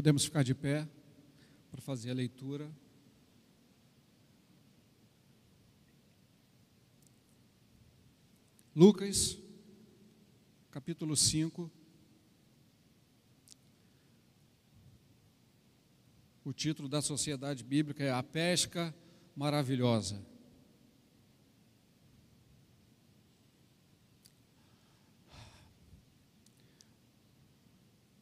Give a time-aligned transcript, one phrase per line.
[0.00, 0.88] Podemos ficar de pé
[1.70, 2.72] para fazer a leitura.
[8.74, 9.38] Lucas,
[10.70, 11.70] capítulo 5.
[16.46, 18.94] O título da sociedade bíblica é A Pesca
[19.36, 20.26] Maravilhosa.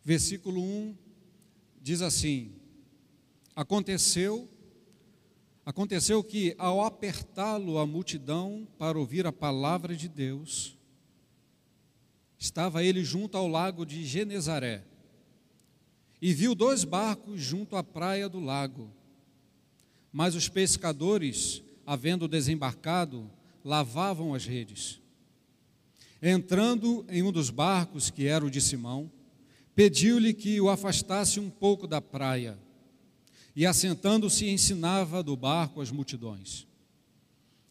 [0.04, 1.07] Versículo 1
[1.82, 2.52] diz assim:
[3.54, 4.48] Aconteceu
[5.68, 10.78] Aconteceu que, ao apertá-lo a multidão para ouvir a palavra de Deus,
[12.38, 14.82] estava ele junto ao lago de Genezaré
[16.22, 18.90] e viu dois barcos junto à praia do lago.
[20.10, 23.30] Mas os pescadores, havendo desembarcado,
[23.62, 25.02] lavavam as redes.
[26.22, 29.12] Entrando em um dos barcos, que era o de Simão,
[29.78, 32.58] pediu-lhe que o afastasse um pouco da praia
[33.54, 36.66] e assentando-se ensinava do barco as multidões.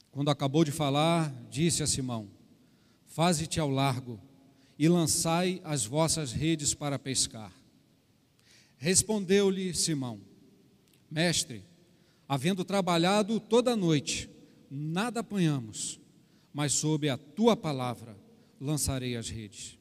[0.09, 2.29] Quando acabou de falar, disse a Simão:
[3.07, 4.21] Faze-te ao largo
[4.79, 7.51] e lançai as vossas redes para pescar.
[8.77, 10.21] Respondeu-lhe Simão:
[11.11, 11.61] Mestre,
[12.25, 14.29] havendo trabalhado toda a noite,
[14.71, 15.99] nada apanhamos,
[16.53, 18.17] mas sob a tua palavra
[18.61, 19.77] lançarei as redes.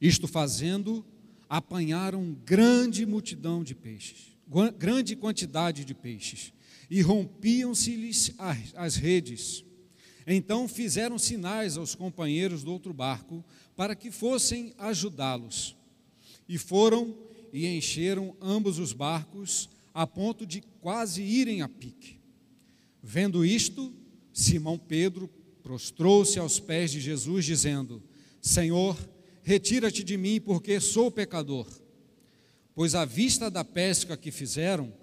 [0.00, 1.06] Isto fazendo,
[1.48, 4.38] apanharam grande multidão de peixes
[4.78, 6.52] grande quantidade de peixes,
[6.90, 8.32] e rompiam-se-lhes
[8.74, 9.64] as redes.
[10.26, 13.44] Então fizeram sinais aos companheiros do outro barco
[13.76, 15.76] para que fossem ajudá-los.
[16.48, 17.14] E foram
[17.52, 22.18] e encheram ambos os barcos a ponto de quase irem a pique.
[23.02, 23.92] Vendo isto,
[24.32, 25.28] Simão Pedro
[25.62, 28.02] prostrou-se aos pés de Jesus, dizendo:
[28.40, 28.96] Senhor,
[29.48, 31.66] retira-te de mim, porque sou pecador
[32.78, 34.94] pois à vista da pesca que fizeram,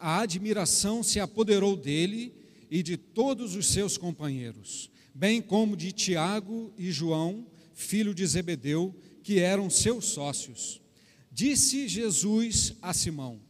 [0.00, 2.34] a admiração se apoderou dele
[2.68, 8.92] e de todos os seus companheiros, bem como de Tiago e João, filho de Zebedeu,
[9.22, 10.80] que eram seus sócios.
[11.30, 13.40] Disse Jesus a Simão: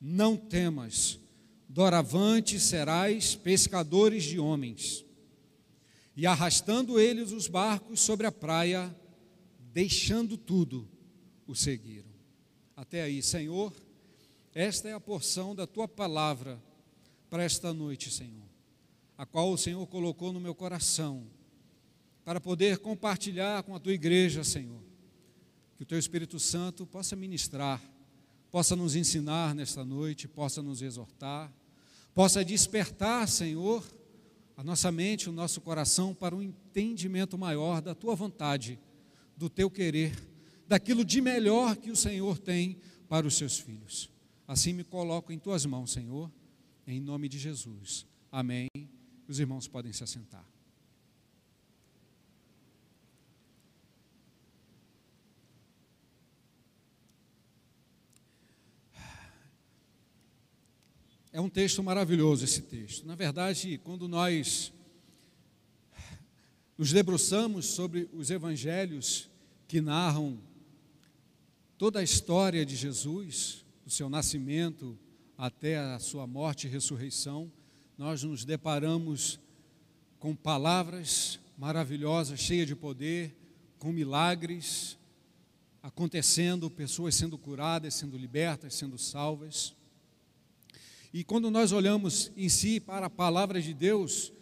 [0.00, 1.18] Não temas,
[1.68, 5.04] doravante serás pescadores de homens.
[6.16, 8.94] E arrastando eles os barcos sobre a praia,
[9.76, 10.88] deixando tudo,
[11.46, 12.08] o seguiram
[12.74, 13.22] até aí.
[13.22, 13.74] Senhor,
[14.54, 16.58] esta é a porção da tua palavra
[17.28, 18.48] para esta noite, Senhor,
[19.18, 21.26] a qual o Senhor colocou no meu coração,
[22.24, 24.80] para poder compartilhar com a tua igreja, Senhor.
[25.76, 27.78] Que o teu Espírito Santo possa ministrar,
[28.50, 31.52] possa nos ensinar nesta noite, possa nos exortar,
[32.14, 33.84] possa despertar, Senhor,
[34.56, 38.80] a nossa mente, o nosso coração para um entendimento maior da tua vontade,
[39.36, 40.12] do teu querer
[40.66, 44.10] daquilo de melhor que o Senhor tem para os seus filhos.
[44.46, 46.30] Assim me coloco em tuas mãos, Senhor,
[46.86, 48.06] em nome de Jesus.
[48.30, 48.68] Amém.
[49.28, 50.44] Os irmãos podem se assentar.
[61.32, 63.06] É um texto maravilhoso esse texto.
[63.06, 64.72] Na verdade, quando nós
[66.76, 69.30] nos debruçamos sobre os evangelhos
[69.66, 70.38] que narram
[71.78, 74.98] toda a história de Jesus, do seu nascimento
[75.38, 77.50] até a sua morte e ressurreição,
[77.96, 79.40] nós nos deparamos
[80.18, 83.34] com palavras maravilhosas, cheias de poder,
[83.78, 84.98] com milagres
[85.82, 89.74] acontecendo, pessoas sendo curadas, sendo libertas, sendo salvas.
[91.12, 94.32] E quando nós olhamos em si para a palavra de Deus,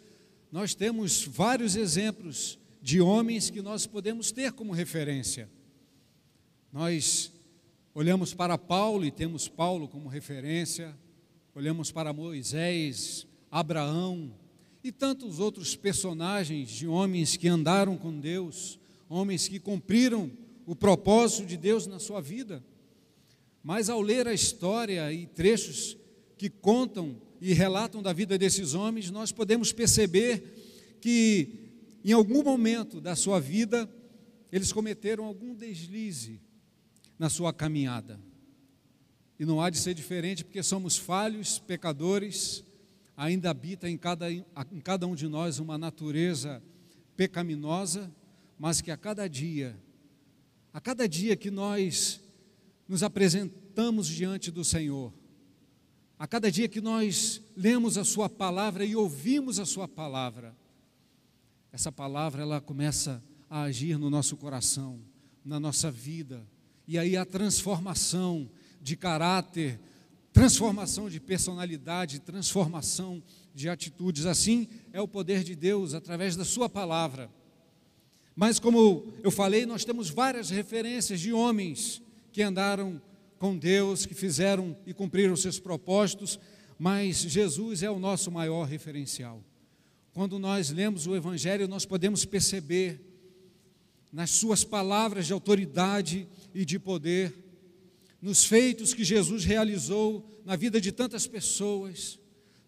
[0.55, 5.49] nós temos vários exemplos de homens que nós podemos ter como referência.
[6.71, 7.29] Nós
[7.93, 10.97] olhamos para Paulo e temos Paulo como referência,
[11.53, 14.33] olhamos para Moisés, Abraão
[14.81, 18.79] e tantos outros personagens de homens que andaram com Deus,
[19.09, 20.31] homens que cumpriram
[20.65, 22.63] o propósito de Deus na sua vida.
[23.61, 25.97] Mas ao ler a história e trechos
[26.37, 31.65] que contam e relatam da vida desses homens, nós podemos perceber que
[32.03, 33.89] em algum momento da sua vida
[34.51, 36.39] eles cometeram algum deslize,
[37.17, 38.19] na sua caminhada.
[39.39, 42.63] E não há de ser diferente, porque somos falhos, pecadores,
[43.17, 44.43] ainda habita em cada, em
[44.83, 46.61] cada um de nós uma natureza
[47.15, 48.13] pecaminosa,
[48.57, 49.77] mas que a cada dia,
[50.73, 52.21] a cada dia que nós
[52.87, 55.13] nos apresentamos diante do Senhor,
[56.17, 60.55] a cada dia que nós lemos a Sua palavra e ouvimos a Sua palavra,
[61.71, 64.99] essa palavra ela começa a agir no nosso coração,
[65.43, 66.47] na nossa vida,
[66.87, 68.49] e aí a transformação
[68.81, 69.79] de caráter,
[70.31, 73.21] transformação de personalidade, transformação
[73.53, 74.25] de atitudes.
[74.25, 77.29] Assim é o poder de Deus através da Sua palavra.
[78.35, 82.01] Mas, como eu falei, nós temos várias referências de homens
[82.31, 83.01] que andaram
[83.37, 86.39] com Deus, que fizeram e cumpriram seus propósitos,
[86.77, 89.43] mas Jesus é o nosso maior referencial.
[90.13, 93.01] Quando nós lemos o Evangelho, nós podemos perceber
[94.11, 97.33] nas Suas palavras de autoridade e de poder,
[98.21, 102.17] nos feitos que Jesus realizou na vida de tantas pessoas,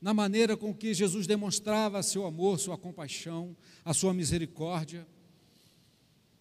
[0.01, 5.07] na maneira com que Jesus demonstrava seu amor, sua compaixão, a sua misericórdia.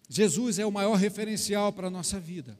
[0.09, 2.59] Jesus é o maior referencial para a nossa vida.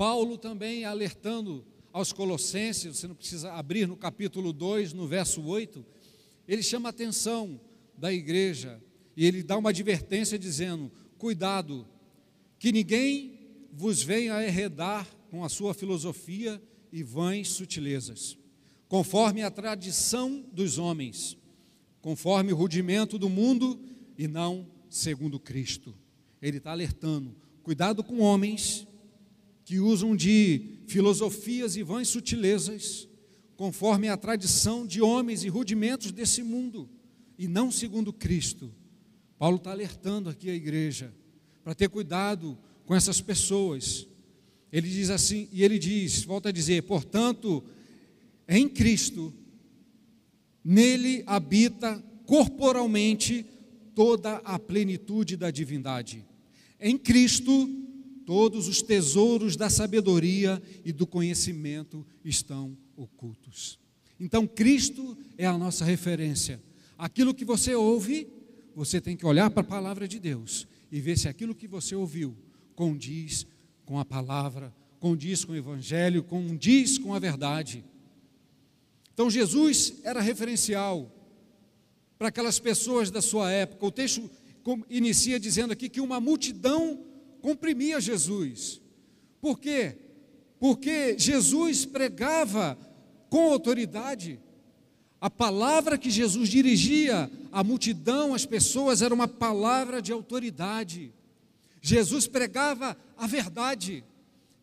[0.00, 1.62] Paulo também alertando
[1.92, 5.84] aos Colossenses, você não precisa abrir no capítulo 2, no verso 8,
[6.48, 7.60] ele chama a atenção
[7.98, 8.82] da igreja
[9.14, 11.86] e ele dá uma advertência dizendo: cuidado,
[12.58, 13.40] que ninguém
[13.74, 16.58] vos venha enredar com a sua filosofia
[16.90, 18.38] e vãs sutilezas
[18.88, 21.36] conforme a tradição dos homens,
[22.00, 23.78] conforme o rudimento do mundo
[24.16, 25.94] e não segundo Cristo.
[26.40, 28.88] Ele está alertando: cuidado com homens
[29.70, 33.06] que usam de filosofias e vãs sutilezas,
[33.54, 36.90] conforme a tradição de homens e rudimentos desse mundo,
[37.38, 38.74] e não segundo Cristo.
[39.38, 41.14] Paulo está alertando aqui a igreja
[41.62, 44.08] para ter cuidado com essas pessoas.
[44.72, 47.62] Ele diz assim, e ele diz, volta a dizer, portanto,
[48.48, 49.32] em Cristo,
[50.64, 53.46] nele habita corporalmente
[53.94, 56.26] toda a plenitude da divindade.
[56.80, 57.70] Em Cristo,
[58.30, 63.76] todos os tesouros da sabedoria e do conhecimento estão ocultos.
[64.20, 66.62] Então, Cristo é a nossa referência.
[66.96, 68.28] Aquilo que você ouve,
[68.72, 71.96] você tem que olhar para a palavra de Deus e ver se aquilo que você
[71.96, 72.36] ouviu
[72.76, 73.48] condiz
[73.84, 77.84] com a palavra, condiz com o evangelho, condiz com a verdade.
[79.12, 81.12] Então Jesus era referencial
[82.16, 83.86] para aquelas pessoas da sua época.
[83.86, 84.30] O texto
[84.88, 87.09] inicia dizendo aqui que uma multidão
[87.40, 88.80] comprimia Jesus.
[89.40, 89.96] Por quê?
[90.58, 92.78] Porque Jesus pregava
[93.28, 94.38] com autoridade.
[95.20, 101.12] A palavra que Jesus dirigia à multidão, às pessoas, era uma palavra de autoridade.
[101.80, 104.04] Jesus pregava a verdade.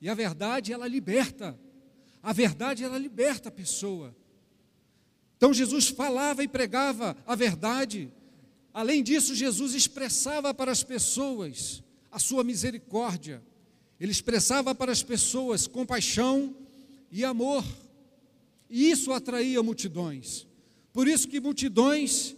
[0.02, 1.58] E a verdade, ela liberta.
[2.22, 4.16] A verdade, ela liberta a pessoa.
[5.38, 8.12] Então Jesus falava e pregava a verdade.
[8.74, 11.84] Além disso, Jesus expressava para as pessoas
[12.18, 13.44] a sua misericórdia.
[14.00, 16.56] Ele expressava para as pessoas compaixão
[17.12, 17.64] e amor.
[18.68, 20.48] E isso atraía multidões.
[20.92, 22.36] Por isso que multidões,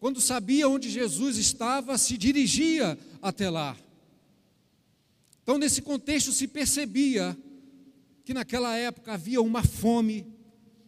[0.00, 3.76] quando sabia onde Jesus estava, se dirigia até lá.
[5.42, 7.36] Então, nesse contexto, se percebia
[8.24, 10.26] que naquela época havia uma fome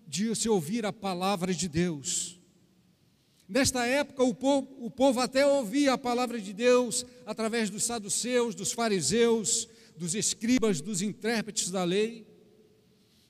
[0.06, 2.37] de se ouvir a palavra de Deus.
[3.48, 8.54] Nesta época, o povo, o povo até ouvia a palavra de Deus através dos saduceus,
[8.54, 9.66] dos fariseus,
[9.96, 12.26] dos escribas, dos intérpretes da lei,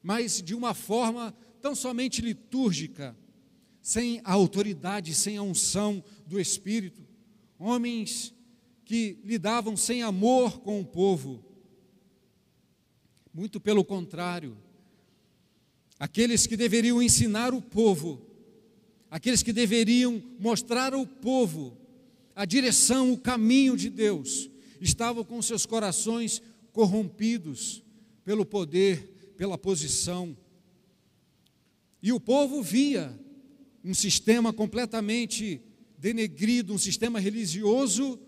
[0.02, 3.16] mas de uma forma tão somente litúrgica,
[3.80, 7.06] sem a autoridade, sem a unção do Espírito.
[7.56, 8.34] Homens
[8.84, 11.44] que lidavam sem amor com o povo.
[13.32, 14.56] Muito pelo contrário,
[15.98, 18.27] aqueles que deveriam ensinar o povo,
[19.10, 21.76] aqueles que deveriam mostrar ao povo
[22.34, 24.48] a direção, o caminho de Deus,
[24.80, 26.40] estavam com seus corações
[26.72, 27.82] corrompidos
[28.24, 30.36] pelo poder, pela posição.
[32.02, 33.18] E o povo via
[33.84, 35.60] um sistema completamente
[35.98, 38.20] denegrido, um sistema religioso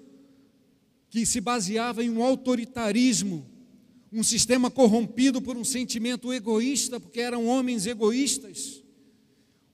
[1.08, 3.46] que se baseava em um autoritarismo
[4.12, 8.82] um sistema corrompido por um sentimento egoísta, porque eram homens egoístas,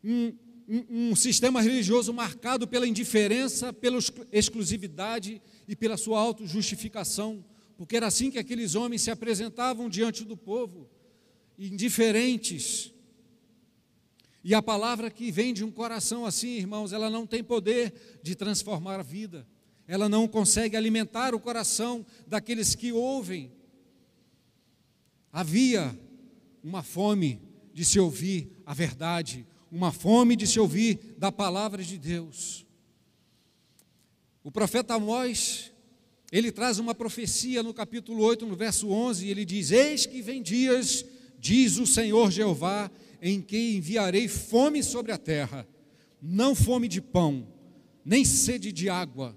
[0.04, 0.32] um,
[0.68, 3.98] um, um sistema religioso marcado pela indiferença, pela
[4.32, 7.44] exclusividade e pela sua autojustificação,
[7.76, 10.88] porque era assim que aqueles homens se apresentavam diante do povo,
[11.58, 12.92] indiferentes.
[14.42, 18.34] E a palavra que vem de um coração assim, irmãos, ela não tem poder de
[18.34, 19.46] transformar a vida,
[19.86, 23.52] ela não consegue alimentar o coração daqueles que ouvem.
[25.32, 25.96] Havia
[26.62, 27.40] uma fome
[27.72, 32.64] de se ouvir a verdade, uma fome de se ouvir da palavra de Deus.
[34.42, 35.72] O profeta Amós,
[36.30, 40.22] ele traz uma profecia no capítulo 8, no verso 11, e ele diz: Eis que
[40.22, 41.04] vem dias,
[41.38, 45.66] diz o Senhor Jeová, em que enviarei fome sobre a terra,
[46.22, 47.46] não fome de pão,
[48.04, 49.36] nem sede de água,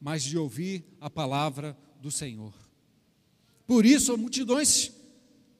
[0.00, 2.54] mas de ouvir a palavra do Senhor.
[3.66, 4.92] Por isso, multidões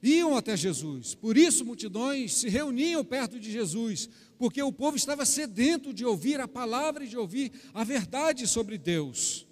[0.02, 1.14] iam até Jesus.
[1.14, 6.40] Por isso, multidões se reuniam perto de Jesus, porque o povo estava sedento de ouvir
[6.40, 9.47] a palavra e de ouvir a verdade sobre Deus.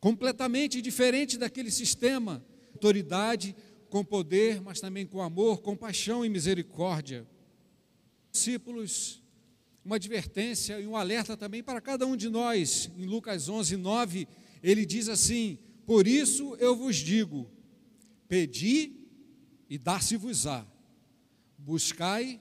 [0.00, 3.54] Completamente diferente daquele sistema, autoridade
[3.88, 7.26] com poder, mas também com amor, compaixão e misericórdia.
[8.30, 9.22] Discípulos,
[9.84, 12.90] uma advertência e um alerta também para cada um de nós.
[12.98, 14.28] Em Lucas 11, 9,
[14.62, 17.48] ele diz assim: Por isso eu vos digo,
[18.28, 18.92] Pedi
[19.68, 20.66] e dar-se-vos-á.
[21.58, 22.40] Buscai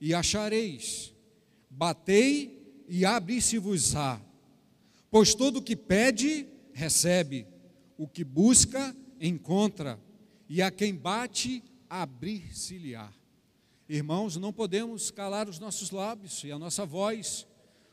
[0.00, 1.14] e achareis.
[1.70, 4.20] Batei e abri-se-vos-á.
[5.10, 7.46] Pois todo o que pede, recebe.
[7.96, 10.00] O que busca, encontra.
[10.48, 13.12] E a quem bate, abrir-se-lhe-á.
[13.88, 17.46] Irmãos, não podemos calar os nossos lábios e a nossa voz.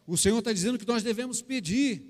[0.07, 2.01] O Senhor está dizendo que nós devemos pedir,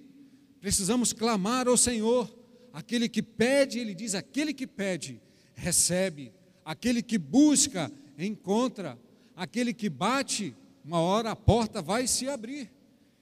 [0.61, 2.38] precisamos clamar ao Senhor.
[2.73, 5.21] Aquele que pede, ele diz: aquele que pede,
[5.55, 6.31] recebe.
[6.63, 8.97] Aquele que busca, encontra.
[9.35, 12.71] Aquele que bate, uma hora a porta vai se abrir.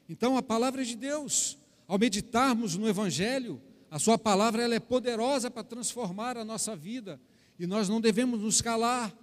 [0.10, 5.50] Então a palavra de Deus, ao meditarmos no Evangelho, a sua palavra ela é poderosa
[5.50, 7.20] para transformar a nossa vida
[7.60, 9.14] e nós não devemos nos calar.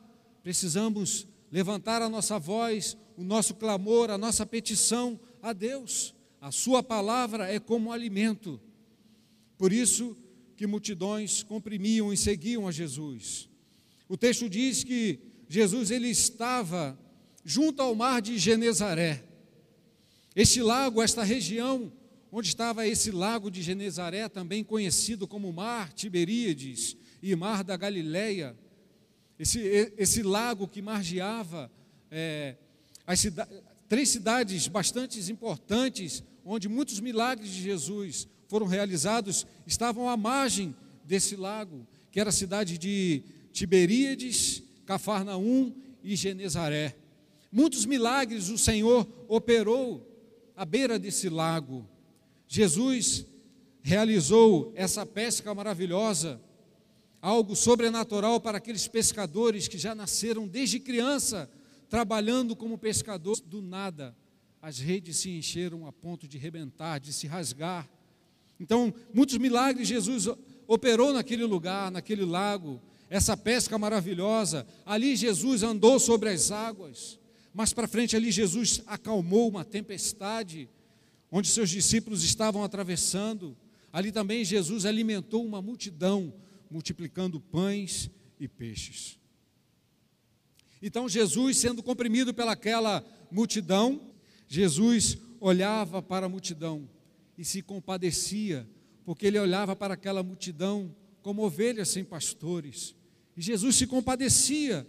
[0.43, 6.15] Precisamos levantar a nossa voz, o nosso clamor, a nossa petição a Deus.
[6.41, 8.61] A sua palavra é como um alimento.
[9.57, 10.17] Por isso,
[10.57, 13.49] que multidões comprimiam e seguiam a Jesus.
[14.09, 15.19] O texto diz que
[15.49, 16.99] Jesus ele estava
[17.45, 19.25] junto ao mar de Genezaré.
[20.35, 21.93] Este lago, esta região
[22.31, 28.57] onde estava esse lago de Genezaré, também conhecido como Mar Tiberíades e Mar da Galileia,
[29.39, 29.61] esse,
[29.97, 31.71] esse lago que margeava
[32.11, 32.57] é,
[33.17, 33.49] cida
[33.89, 40.75] três cidades bastante importantes, onde muitos milagres de Jesus foram realizados estavam à margem
[41.05, 43.23] desse lago, que era a cidade de
[43.53, 45.73] Tiberíades, Cafarnaum
[46.03, 46.97] e Genezaré.
[47.51, 50.05] Muitos milagres o Senhor operou
[50.57, 51.87] à beira desse lago.
[52.49, 53.27] Jesus
[53.83, 56.41] realizou essa pesca maravilhosa,
[57.21, 61.51] algo sobrenatural para aqueles pescadores que já nasceram desde criança
[61.89, 63.41] trabalhando como pescadores.
[63.41, 64.17] Do nada,
[64.61, 67.89] as redes se encheram a ponto de rebentar, de se rasgar.
[68.59, 70.29] Então, muitos milagres Jesus
[70.67, 72.81] operou naquele lugar, naquele lago,
[73.11, 74.67] essa pesca maravilhosa.
[74.85, 77.19] Ali Jesus andou sobre as águas.
[77.53, 80.69] Mais para frente, ali Jesus acalmou uma tempestade,
[81.31, 83.57] onde seus discípulos estavam atravessando.
[83.93, 86.33] Ali também Jesus alimentou uma multidão,
[86.71, 89.19] multiplicando pães e peixes.
[90.83, 94.01] Então, Jesus, sendo comprimido pelaquela multidão,
[94.49, 96.89] Jesus olhava para a multidão
[97.37, 98.69] e se compadecia,
[99.05, 102.95] porque ele olhava para aquela multidão como ovelhas sem pastores.
[103.37, 104.87] E Jesus se compadecia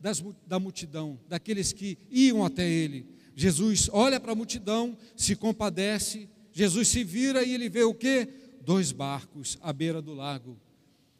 [0.00, 3.06] das, da multidão, daqueles que iam até ele.
[3.34, 8.28] Jesus olha para a multidão, se compadece, Jesus se vira e ele vê o que?
[8.60, 10.58] Dois barcos à beira do lago.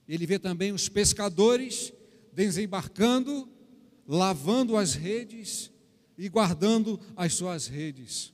[0.08, 1.92] Ele vê também os pescadores
[2.32, 3.49] desembarcando,
[4.06, 5.70] lavando as redes
[6.16, 8.32] e guardando as suas redes.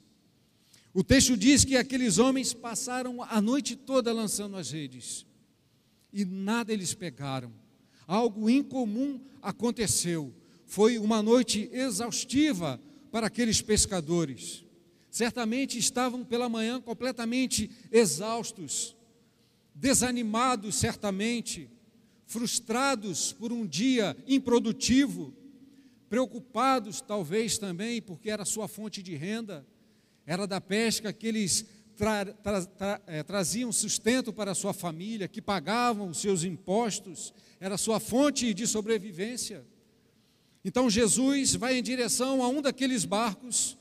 [0.95, 5.27] O texto diz que aqueles homens passaram a noite toda lançando as redes
[6.13, 7.53] e nada eles pegaram.
[8.07, 10.33] Algo incomum aconteceu.
[10.65, 14.65] Foi uma noite exaustiva para aqueles pescadores.
[15.11, 18.95] Certamente estavam pela manhã completamente exaustos,
[19.75, 21.69] desanimados, certamente,
[22.25, 25.35] frustrados por um dia improdutivo,
[26.09, 29.67] preocupados talvez também porque era sua fonte de renda
[30.27, 31.67] era da pesca que eles
[31.97, 37.33] tra, tra, tra, é, traziam sustento para a sua família, que pagavam os seus impostos,
[37.61, 39.65] era sua fonte de sobrevivência.
[40.65, 43.77] Então Jesus vai em direção a um daqueles barcos,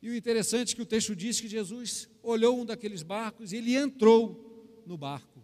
[0.00, 3.56] e o interessante é que o texto diz que Jesus olhou um daqueles barcos e
[3.56, 5.42] ele entrou no barco.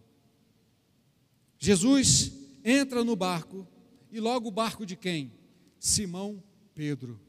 [1.58, 2.32] Jesus
[2.64, 3.66] entra no barco,
[4.12, 5.32] e logo o barco de quem?
[5.78, 7.20] Simão Pedro.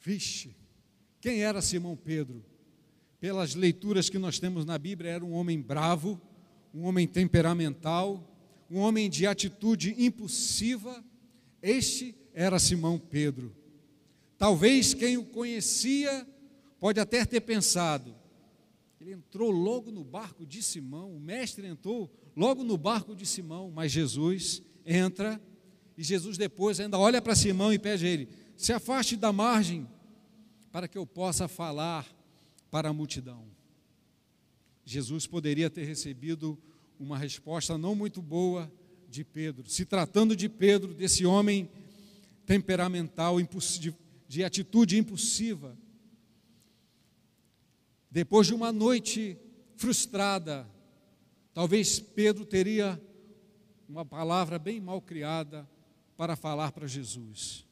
[0.00, 0.54] Vixe,
[1.24, 2.44] quem era Simão Pedro?
[3.18, 6.20] Pelas leituras que nós temos na Bíblia, era um homem bravo,
[6.74, 8.22] um homem temperamental,
[8.70, 11.02] um homem de atitude impulsiva.
[11.62, 13.56] Este era Simão Pedro.
[14.36, 16.28] Talvez quem o conhecia
[16.78, 18.14] pode até ter pensado,
[19.00, 23.72] ele entrou logo no barco de Simão, o mestre entrou logo no barco de Simão,
[23.74, 25.40] mas Jesus entra
[25.96, 28.28] e Jesus depois ainda olha para Simão e pede a ele:
[28.58, 29.88] se afaste da margem,
[30.74, 32.04] para que eu possa falar
[32.68, 33.46] para a multidão.
[34.84, 36.58] Jesus poderia ter recebido
[36.98, 38.68] uma resposta não muito boa
[39.08, 41.70] de Pedro, se tratando de Pedro, desse homem
[42.44, 43.94] temperamental, de,
[44.26, 45.78] de atitude impulsiva.
[48.10, 49.38] Depois de uma noite
[49.76, 50.68] frustrada,
[51.52, 53.00] talvez Pedro teria
[53.88, 55.70] uma palavra bem mal criada
[56.16, 57.63] para falar para Jesus.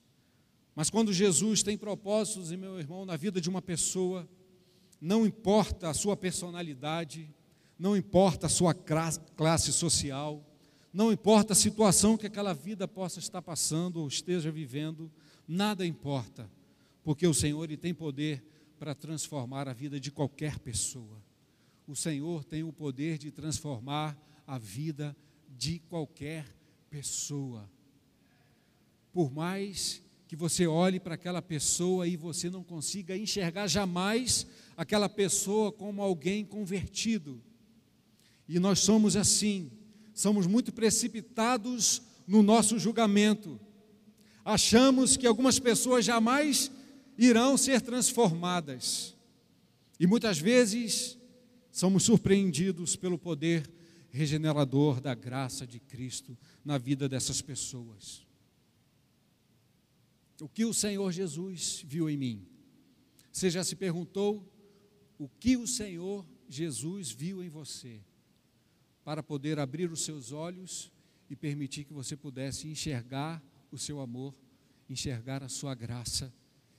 [0.75, 4.29] Mas quando Jesus tem propósitos, meu irmão, na vida de uma pessoa,
[5.01, 7.29] não importa a sua personalidade,
[7.79, 10.47] não importa a sua classe social,
[10.93, 15.11] não importa a situação que aquela vida possa estar passando ou esteja vivendo,
[15.49, 16.51] nada importa,
[17.03, 18.45] porque o Senhor ele tem poder
[18.79, 21.23] para transformar a vida de qualquer pessoa.
[21.87, 25.17] O Senhor tem o poder de transformar a vida
[25.49, 26.47] de qualquer
[26.89, 27.69] pessoa.
[29.13, 30.03] Por mais
[30.33, 36.01] que você olhe para aquela pessoa e você não consiga enxergar jamais aquela pessoa como
[36.01, 37.39] alguém convertido.
[38.49, 39.71] E nós somos assim,
[40.15, 43.61] somos muito precipitados no nosso julgamento.
[44.43, 46.71] Achamos que algumas pessoas jamais
[47.19, 49.15] irão ser transformadas.
[50.01, 51.19] E muitas vezes
[51.71, 53.71] somos surpreendidos pelo poder
[54.09, 58.32] regenerador da graça de Cristo na vida dessas pessoas.
[60.43, 62.45] O que o Senhor Jesus viu em mim?
[63.31, 64.45] Você já se perguntou
[65.17, 68.01] o que o Senhor Jesus viu em você?
[69.05, 70.91] Para poder abrir os seus olhos
[71.31, 74.35] e permitir que você pudesse enxergar o seu amor,
[74.91, 76.35] enxergar a sua graça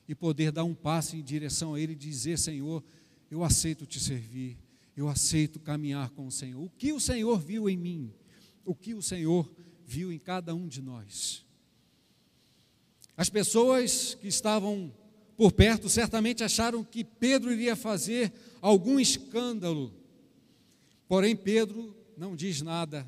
[0.09, 2.83] e poder dar um passo em direção a Ele e dizer: Senhor,
[3.31, 4.57] eu aceito te servir,
[4.93, 6.61] eu aceito caminhar com o Senhor.
[6.61, 8.13] O que o Senhor viu em mim?
[8.65, 9.49] O que o Senhor
[9.85, 11.45] viu em cada um de nós?
[13.15, 14.91] As pessoas que estavam
[15.35, 19.93] por perto certamente acharam que Pedro iria fazer algum escândalo.
[21.07, 23.07] Porém, Pedro não diz nada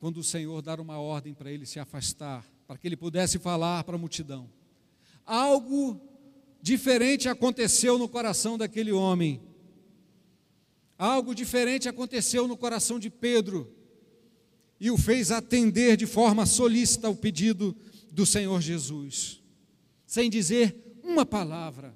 [0.00, 3.84] quando o Senhor dar uma ordem para ele se afastar, para que ele pudesse falar
[3.84, 4.48] para a multidão.
[5.24, 6.00] Algo
[6.60, 9.40] diferente aconteceu no coração daquele homem.
[10.98, 13.72] Algo diferente aconteceu no coração de Pedro
[14.80, 17.76] e o fez atender de forma solícita o pedido
[18.16, 19.42] do Senhor Jesus.
[20.06, 20.74] Sem dizer
[21.04, 21.94] uma palavra,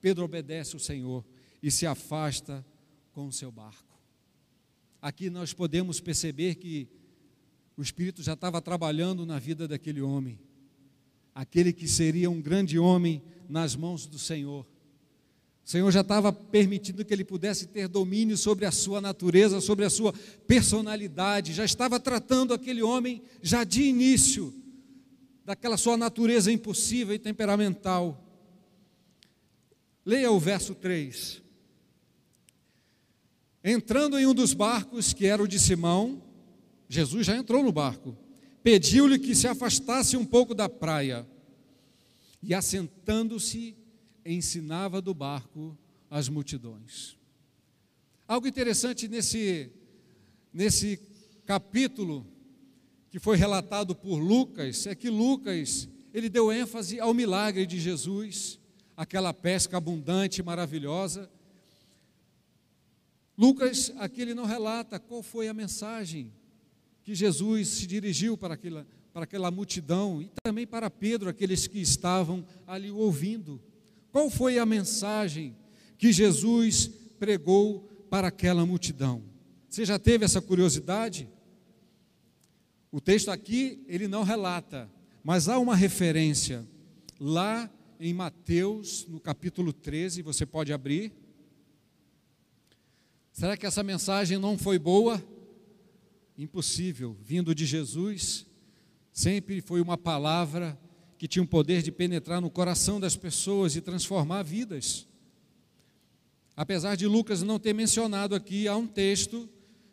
[0.00, 1.22] Pedro obedece o Senhor
[1.62, 2.64] e se afasta
[3.12, 4.00] com o seu barco.
[5.02, 6.88] Aqui nós podemos perceber que
[7.76, 10.40] o Espírito já estava trabalhando na vida daquele homem,
[11.34, 14.66] aquele que seria um grande homem nas mãos do Senhor.
[15.62, 19.84] O Senhor já estava permitindo que ele pudesse ter domínio sobre a sua natureza, sobre
[19.84, 20.14] a sua
[20.46, 24.54] personalidade, já estava tratando aquele homem já de início
[25.50, 28.24] daquela sua natureza impulsiva e temperamental.
[30.06, 31.42] Leia o verso 3.
[33.64, 36.22] Entrando em um dos barcos, que era o de Simão,
[36.88, 38.16] Jesus já entrou no barco,
[38.62, 41.26] pediu-lhe que se afastasse um pouco da praia,
[42.40, 43.76] e assentando-se,
[44.24, 45.76] ensinava do barco
[46.08, 47.16] as multidões.
[48.28, 49.68] Algo interessante nesse,
[50.52, 50.96] nesse
[51.44, 52.24] capítulo
[53.10, 58.58] que foi relatado por Lucas é que Lucas, ele deu ênfase ao milagre de Jesus,
[58.96, 61.28] aquela pesca abundante maravilhosa.
[63.36, 66.32] Lucas, aqui ele não relata qual foi a mensagem
[67.02, 71.80] que Jesus se dirigiu para aquela, para aquela multidão e também para Pedro, aqueles que
[71.80, 73.60] estavam ali ouvindo.
[74.12, 75.56] Qual foi a mensagem
[75.98, 79.22] que Jesus pregou para aquela multidão?
[79.68, 81.28] Você já teve essa curiosidade?
[82.92, 84.90] O texto aqui, ele não relata,
[85.22, 86.66] mas há uma referência
[87.20, 91.12] lá em Mateus, no capítulo 13, você pode abrir.
[93.30, 95.22] Será que essa mensagem não foi boa?
[96.36, 98.46] Impossível, vindo de Jesus,
[99.12, 100.76] sempre foi uma palavra
[101.16, 105.06] que tinha o poder de penetrar no coração das pessoas e transformar vidas.
[106.56, 109.48] Apesar de Lucas não ter mencionado aqui, há um texto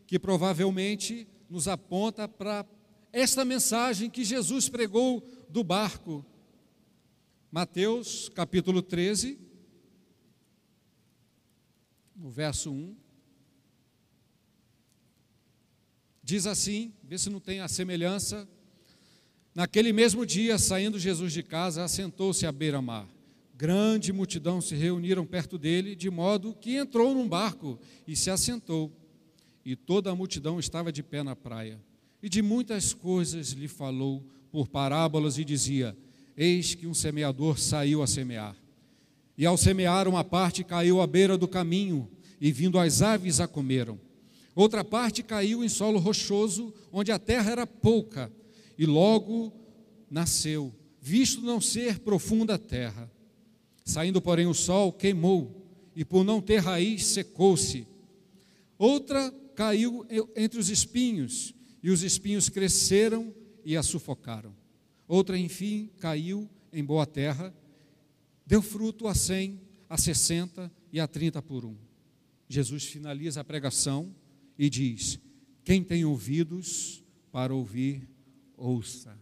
[0.07, 2.65] que provavelmente nos aponta para
[3.11, 6.25] esta mensagem que Jesus pregou do barco.
[7.51, 9.39] Mateus capítulo 13,
[12.15, 12.95] no verso 1.
[16.21, 18.47] Diz assim, vê se não tem a semelhança.
[19.55, 23.07] Naquele mesmo dia, saindo Jesus de casa, assentou-se à beira-mar.
[23.55, 28.91] Grande multidão se reuniram perto dele, de modo que entrou num barco e se assentou.
[29.65, 31.81] E toda a multidão estava de pé na praia
[32.21, 35.95] e de muitas coisas lhe falou por parábolas e dizia:
[36.36, 38.56] Eis que um semeador saiu a semear.
[39.38, 42.10] E ao semear, uma parte caiu à beira do caminho,
[42.41, 43.99] e vindo as aves a comeram.
[44.56, 48.32] Outra parte caiu em solo rochoso, onde a terra era pouca,
[48.77, 49.53] e logo
[50.10, 53.12] nasceu, visto não ser profunda a terra.
[53.86, 55.63] Saindo, porém, o sol queimou,
[55.95, 57.88] e por não ter raiz, secou-se.
[58.77, 64.55] Outra caiu entre os espinhos, e os espinhos cresceram e a sufocaram.
[65.07, 67.53] Outra, enfim, caiu em boa terra,
[68.45, 71.75] deu fruto a cem, a sessenta e a trinta por um.
[72.49, 74.13] Jesus finaliza a pregação
[74.57, 75.19] e diz:
[75.63, 78.07] Quem tem ouvidos para ouvir,
[78.55, 79.17] ouça.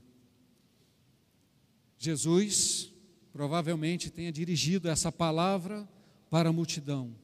[1.98, 2.94] Jesus
[3.34, 5.88] provavelmente tenha dirigido essa palavra
[6.30, 7.16] para a multidão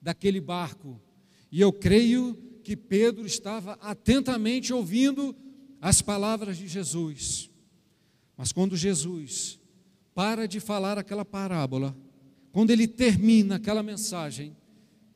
[0.00, 1.00] daquele barco,
[1.50, 5.34] e eu creio que Pedro estava atentamente ouvindo
[5.80, 7.50] as palavras de Jesus.
[8.36, 9.58] Mas quando Jesus
[10.14, 11.96] para de falar aquela parábola,
[12.52, 14.56] quando ele termina aquela mensagem,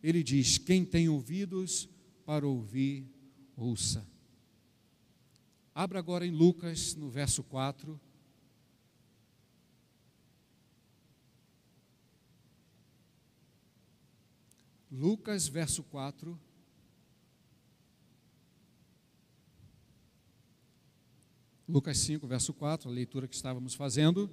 [0.03, 1.89] ele diz: Quem tem ouvidos
[2.25, 3.07] para ouvir,
[3.57, 4.07] ouça.
[5.75, 8.01] Abra agora em Lucas, no verso 4.
[14.91, 16.39] Lucas, verso 4.
[21.69, 24.31] Lucas 5, verso 4, a leitura que estávamos fazendo.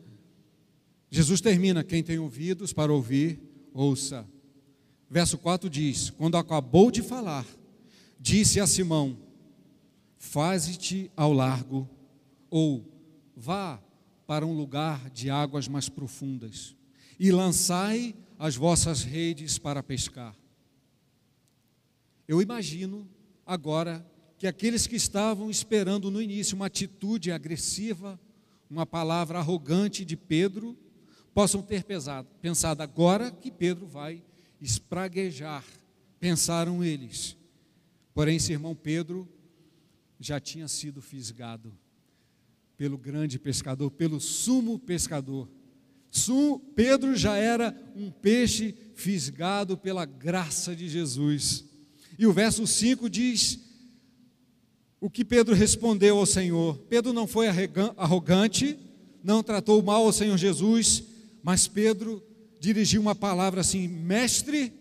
[1.10, 3.39] Jesus termina: Quem tem ouvidos para ouvir,
[3.74, 4.28] ouça.
[5.10, 7.46] Verso 4 diz: Quando acabou de falar,
[8.20, 9.17] disse a Simão:
[10.17, 11.89] Faze-te ao largo,
[12.50, 12.86] ou
[13.36, 13.82] vá
[14.28, 16.76] para um lugar de águas mais profundas,
[17.17, 20.36] e lançai as vossas redes para pescar.
[22.28, 23.08] Eu imagino
[23.46, 24.06] agora
[24.41, 28.19] que aqueles que estavam esperando no início uma atitude agressiva,
[28.67, 30.75] uma palavra arrogante de Pedro,
[31.32, 34.23] possam ter pesado, pensado agora que Pedro vai
[34.60, 35.63] espraguejar,
[36.19, 37.38] pensaram eles.
[38.15, 39.30] Porém, esse irmão Pedro
[40.19, 41.71] já tinha sido fisgado
[42.75, 45.47] pelo grande pescador, pelo sumo pescador.
[46.75, 51.63] Pedro já era um peixe fisgado pela graça de Jesus.
[52.17, 53.69] E o verso 5 diz
[55.01, 56.77] o que Pedro respondeu ao Senhor.
[56.87, 57.47] Pedro não foi
[57.97, 58.77] arrogante,
[59.23, 61.03] não tratou mal ao Senhor Jesus,
[61.41, 62.23] mas Pedro
[62.59, 64.71] dirigiu uma palavra assim: Mestre,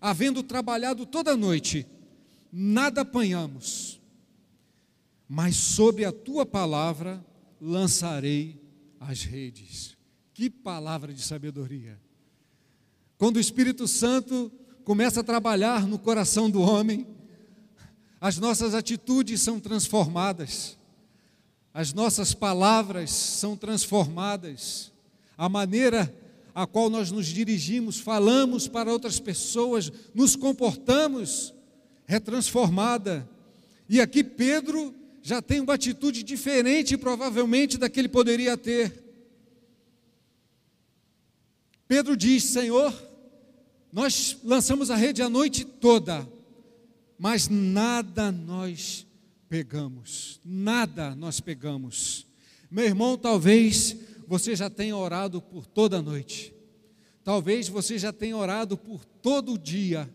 [0.00, 1.84] havendo trabalhado toda a noite,
[2.52, 4.00] nada apanhamos,
[5.28, 7.22] mas sobre a tua palavra
[7.60, 8.62] lançarei
[9.00, 9.96] as redes.
[10.32, 12.00] Que palavra de sabedoria!
[13.18, 14.50] Quando o Espírito Santo
[14.84, 17.06] começa a trabalhar no coração do homem,
[18.20, 20.76] as nossas atitudes são transformadas,
[21.72, 24.92] as nossas palavras são transformadas,
[25.38, 26.14] a maneira
[26.54, 31.54] a qual nós nos dirigimos, falamos para outras pessoas, nos comportamos,
[32.06, 33.28] é transformada.
[33.88, 39.04] E aqui Pedro já tem uma atitude diferente, provavelmente, da que ele poderia ter.
[41.86, 42.92] Pedro diz: Senhor,
[43.92, 46.26] nós lançamos a rede a noite toda,
[47.20, 49.06] mas nada nós
[49.46, 52.26] pegamos, nada nós pegamos.
[52.70, 53.94] Meu irmão, talvez
[54.26, 56.54] você já tenha orado por toda a noite.
[57.22, 60.08] Talvez você já tenha orado por todo o dia.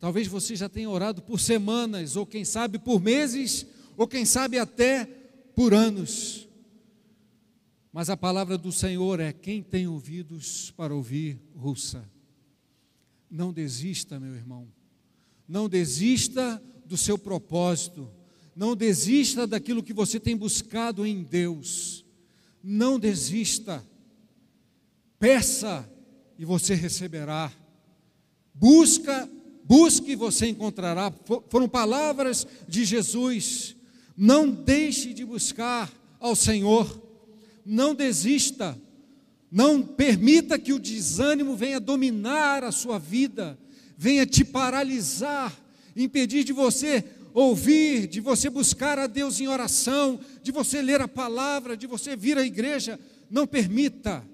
[0.00, 3.64] Talvez você já tenha orado por semanas, ou quem sabe por meses,
[3.96, 5.04] ou quem sabe até
[5.54, 6.48] por anos.
[7.92, 12.04] Mas a palavra do Senhor é: quem tem ouvidos para ouvir, ouça.
[13.30, 14.66] Não desista, meu irmão.
[15.48, 18.10] Não desista do seu propósito.
[18.54, 22.04] Não desista daquilo que você tem buscado em Deus.
[22.62, 23.84] Não desista.
[25.18, 25.88] Peça
[26.38, 27.52] e você receberá.
[28.54, 29.28] Busca,
[29.64, 31.12] busque e você encontrará.
[31.48, 33.76] Foram palavras de Jesus.
[34.16, 37.02] Não deixe de buscar ao Senhor.
[37.64, 38.78] Não desista.
[39.50, 43.58] Não permita que o desânimo venha dominar a sua vida,
[43.96, 45.52] venha te paralisar,
[45.96, 51.08] impedir de você ouvir, de você buscar a Deus em oração, de você ler a
[51.08, 54.24] palavra, de você vir à igreja, não permita,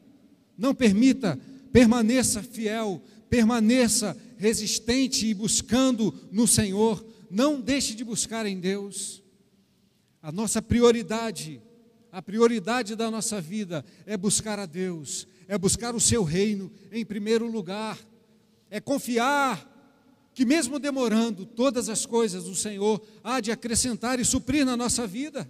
[0.56, 1.38] não permita,
[1.72, 9.22] permaneça fiel, permaneça resistente e buscando no Senhor, não deixe de buscar em Deus.
[10.22, 11.62] A nossa prioridade,
[12.12, 17.04] a prioridade da nossa vida é buscar a Deus, é buscar o seu reino em
[17.04, 17.98] primeiro lugar,
[18.70, 19.68] é confiar
[20.32, 25.06] que mesmo demorando, todas as coisas o Senhor há de acrescentar e suprir na nossa
[25.06, 25.46] vida.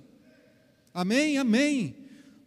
[0.92, 1.38] Amém?
[1.38, 1.94] Amém.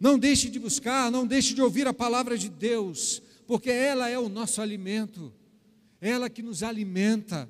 [0.00, 4.18] Não deixe de buscar, não deixe de ouvir a palavra de Deus, porque ela é
[4.18, 5.32] o nosso alimento,
[6.00, 7.48] ela que nos alimenta,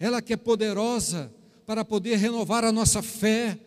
[0.00, 1.32] ela que é poderosa
[1.64, 3.58] para poder renovar a nossa fé,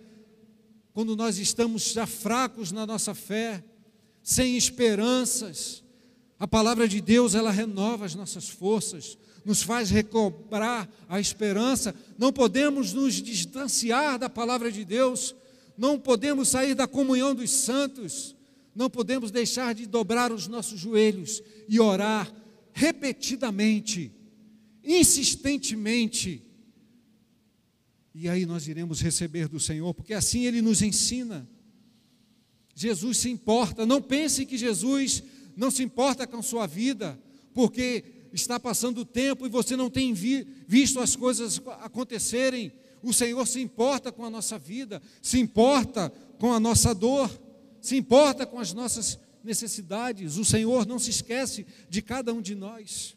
[0.94, 3.64] quando nós estamos já fracos na nossa fé,
[4.22, 5.85] sem esperanças.
[6.38, 11.96] A palavra de Deus, ela renova as nossas forças, nos faz recobrar a esperança.
[12.18, 15.34] Não podemos nos distanciar da palavra de Deus,
[15.78, 18.36] não podemos sair da comunhão dos santos,
[18.76, 22.34] não podemos deixar de dobrar os nossos joelhos e orar
[22.74, 24.12] repetidamente,
[24.84, 26.44] insistentemente.
[28.14, 31.48] E aí nós iremos receber do Senhor, porque assim Ele nos ensina.
[32.74, 35.24] Jesus se importa, não pense que Jesus
[35.56, 37.20] não se importa com sua vida,
[37.54, 42.72] porque está passando o tempo e você não tem vi, visto as coisas acontecerem.
[43.02, 47.30] O Senhor se importa com a nossa vida, se importa com a nossa dor,
[47.80, 50.38] se importa com as nossas necessidades.
[50.38, 53.16] O Senhor não se esquece de cada um de nós.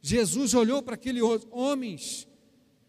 [0.00, 2.26] Jesus olhou para aqueles homens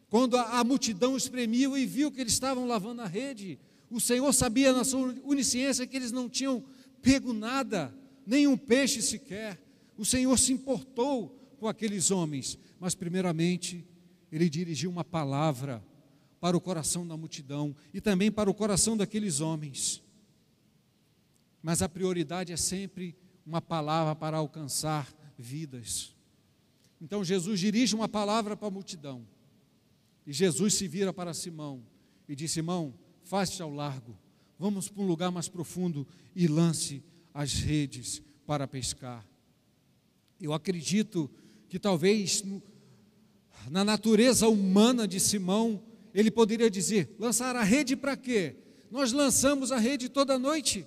[0.10, 3.60] quando a, a multidão espremiu e viu que eles estavam lavando a rede.
[3.90, 6.64] O Senhor sabia na sua onisciência que eles não tinham
[7.02, 7.94] pego nada,
[8.28, 9.58] nem um peixe sequer.
[9.98, 13.88] O Senhor se importou com aqueles homens, mas primeiramente
[14.30, 15.84] ele dirigiu uma palavra
[16.40, 20.04] para o coração da multidão e também para o coração daqueles homens.
[21.64, 26.14] Mas a prioridade é sempre uma palavra para alcançar vidas.
[27.00, 29.26] Então Jesus dirige uma palavra para a multidão.
[30.26, 31.82] E Jesus se vira para Simão
[32.28, 34.18] e diz: Simão, faça ao largo,
[34.60, 37.02] vamos para um lugar mais profundo e lance
[37.38, 39.24] as redes para pescar.
[40.42, 41.30] Eu acredito
[41.70, 42.44] que talvez
[43.70, 45.80] na natureza humana de Simão,
[46.16, 48.56] ele poderia dizer: lançar a rede para quê?
[48.90, 50.84] Nós lançamos a rede toda noite,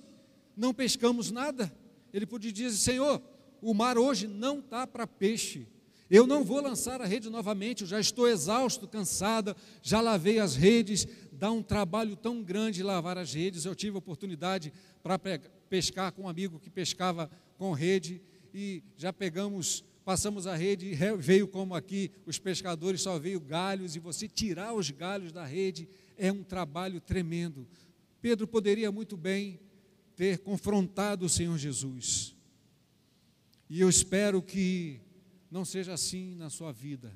[0.57, 1.73] não pescamos nada.
[2.13, 3.21] Ele podia dizer: Senhor,
[3.61, 5.65] o mar hoje não está para peixe.
[6.09, 10.57] Eu não vou lançar a rede novamente, eu já estou exausto, cansada, já lavei as
[10.57, 11.07] redes,
[11.41, 13.65] dá um trabalho tão grande lavar as redes.
[13.65, 15.17] Eu tive a oportunidade para
[15.67, 18.21] pescar com um amigo que pescava com rede
[18.53, 23.95] e já pegamos, passamos a rede e veio como aqui os pescadores só veio galhos
[23.95, 27.67] e você tirar os galhos da rede é um trabalho tremendo.
[28.21, 29.59] Pedro poderia muito bem
[30.15, 32.35] ter confrontado o Senhor Jesus.
[33.67, 35.01] E eu espero que
[35.49, 37.11] não seja assim na sua vida.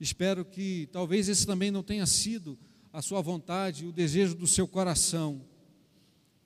[0.00, 2.58] Espero que talvez esse também não tenha sido
[2.96, 5.44] a sua vontade, o desejo do seu coração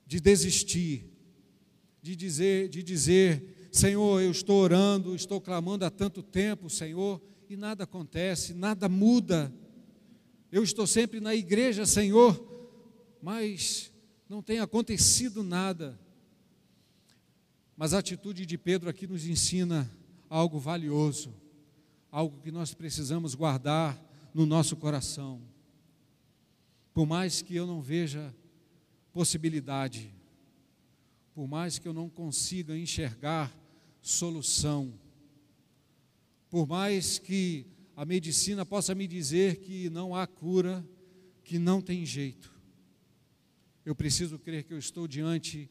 [0.05, 1.09] de desistir,
[2.01, 7.55] de dizer, de dizer, Senhor, eu estou orando, estou clamando há tanto tempo, Senhor, e
[7.55, 9.49] nada acontece, nada muda.
[10.51, 12.45] Eu estou sempre na igreja, Senhor,
[13.21, 13.89] mas
[14.27, 15.97] não tem acontecido nada.
[17.77, 19.89] Mas a atitude de Pedro aqui nos ensina
[20.29, 21.33] algo valioso,
[22.11, 23.97] algo que nós precisamos guardar
[24.33, 25.49] no nosso coração.
[26.93, 28.33] Por mais que eu não veja
[29.13, 30.13] possibilidade,
[31.33, 33.55] por mais que eu não consiga enxergar
[34.01, 34.93] solução,
[36.49, 40.85] por mais que a medicina possa me dizer que não há cura,
[41.43, 42.51] que não tem jeito,
[43.85, 45.69] eu preciso crer que eu estou diante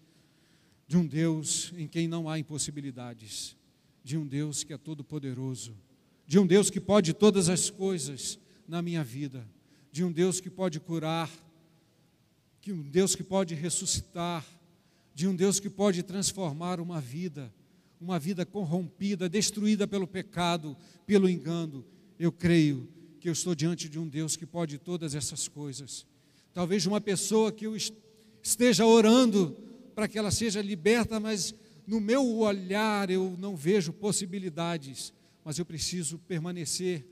[0.87, 3.57] de um Deus em quem não há impossibilidades
[4.03, 5.77] de um Deus que é todo-poderoso,
[6.27, 9.47] de um Deus que pode todas as coisas na minha vida,
[9.93, 11.31] de um Deus que pode curar,
[12.61, 14.45] de um Deus que pode ressuscitar,
[15.15, 17.53] de um Deus que pode transformar uma vida,
[18.01, 20.77] uma vida corrompida, destruída pelo pecado,
[21.07, 21.85] pelo engano.
[22.19, 26.07] Eu creio que eu estou diante de um Deus que pode todas essas coisas.
[26.55, 27.77] Talvez uma pessoa que eu
[28.43, 29.57] esteja orando
[29.95, 31.55] para que ela seja liberta, mas
[31.87, 35.13] no meu olhar eu não vejo possibilidades,
[35.45, 37.05] mas eu preciso permanecer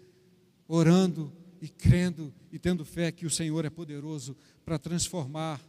[0.66, 5.60] orando e crendo e tendo fé que o Senhor é poderoso para transformar.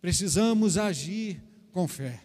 [0.00, 2.22] Precisamos agir com fé.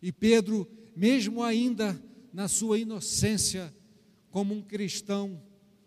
[0.00, 2.00] E Pedro, mesmo ainda
[2.32, 3.74] na sua inocência,
[4.30, 5.42] como um cristão,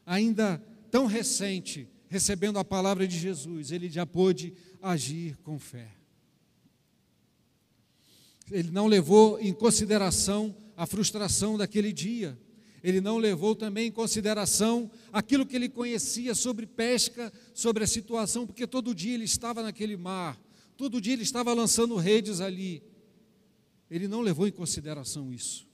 [0.05, 0.58] ainda
[0.91, 5.95] tão recente, recebendo a palavra de Jesus, ele já pôde agir com fé
[8.51, 12.38] ele não levou em consideração a frustração daquele dia.
[12.85, 18.45] Ele não levou também em consideração aquilo que ele conhecia sobre pesca, sobre a situação,
[18.45, 20.39] porque todo dia ele estava naquele mar,
[20.77, 22.83] todo dia ele estava lançando redes ali.
[23.89, 25.67] Ele não levou em consideração isso.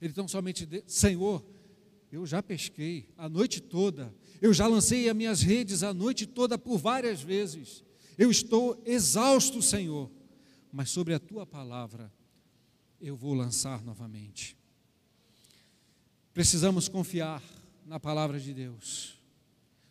[0.00, 1.44] Ele tão somente, Senhor,
[2.10, 6.58] eu já pesquei a noite toda, eu já lancei as minhas redes a noite toda
[6.58, 7.82] por várias vezes.
[8.18, 10.10] Eu estou exausto, Senhor
[10.72, 12.10] mas sobre a tua palavra
[12.98, 14.56] eu vou lançar novamente.
[16.32, 17.42] Precisamos confiar
[17.86, 19.20] na palavra de Deus.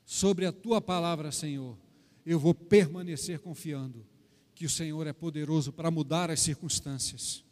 [0.03, 1.77] sobre a tua palavra, Senhor,
[2.25, 4.05] eu vou permanecer confiando
[4.53, 7.45] que o Senhor é poderoso para mudar as circunstâncias.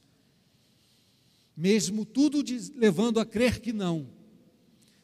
[1.55, 2.43] Mesmo tudo
[2.75, 4.09] levando a crer que não,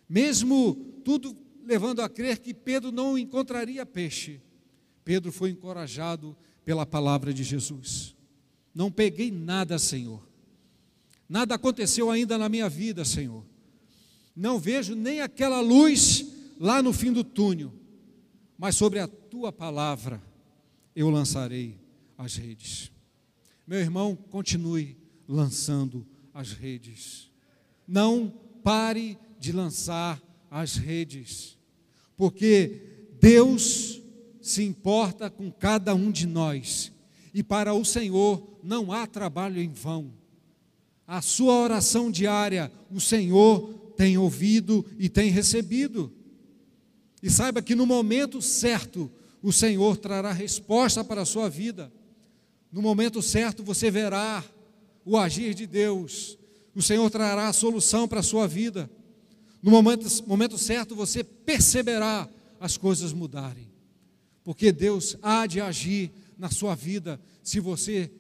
[0.10, 4.42] mesmo tudo levando a crer que Pedro não encontraria peixe,
[5.06, 8.16] Pedro foi encorajado pela palavra de Jesus.
[8.74, 10.28] Não peguei nada, Senhor.
[11.30, 13.46] Nada aconteceu ainda na minha vida, Senhor.
[14.36, 16.26] Não vejo nem aquela luz
[16.60, 17.72] lá no fim do túnel,
[18.58, 20.22] mas sobre a tua palavra
[20.96, 21.80] eu lançarei
[22.18, 22.92] as redes.
[23.66, 27.32] Meu irmão, continue lançando as redes.
[27.88, 28.32] Não
[28.64, 31.58] pare de lançar as redes,
[32.18, 34.02] porque Deus
[34.42, 36.92] se importa com cada um de nós,
[37.34, 40.14] e para o Senhor não há trabalho em vão.
[41.08, 46.12] A sua oração diária, o Senhor tem ouvido e tem recebido.
[47.22, 51.92] E saiba que no momento certo, o Senhor trará resposta para a sua vida.
[52.72, 54.44] No momento certo, você verá
[55.06, 56.38] o agir de Deus.
[56.76, 58.90] O Senhor trará a solução para a sua vida.
[59.62, 62.30] No momento, momento certo, você perceberá
[62.60, 63.72] as coisas mudarem.
[64.44, 68.12] Porque Deus há de agir na sua vida se você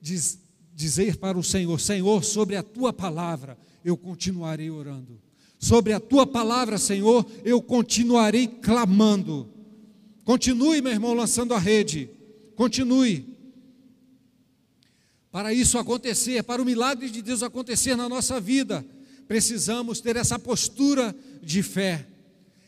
[0.00, 0.38] diz,
[0.74, 5.20] dizer para o Senhor: Senhor, sobre a tua palavra eu continuarei orando.
[5.58, 9.50] Sobre a tua palavra, Senhor, eu continuarei clamando.
[10.24, 12.10] Continue, meu irmão, lançando a rede.
[12.54, 13.36] Continue.
[15.30, 18.84] Para isso acontecer, para o milagre de Deus acontecer na nossa vida,
[19.26, 22.06] precisamos ter essa postura de fé.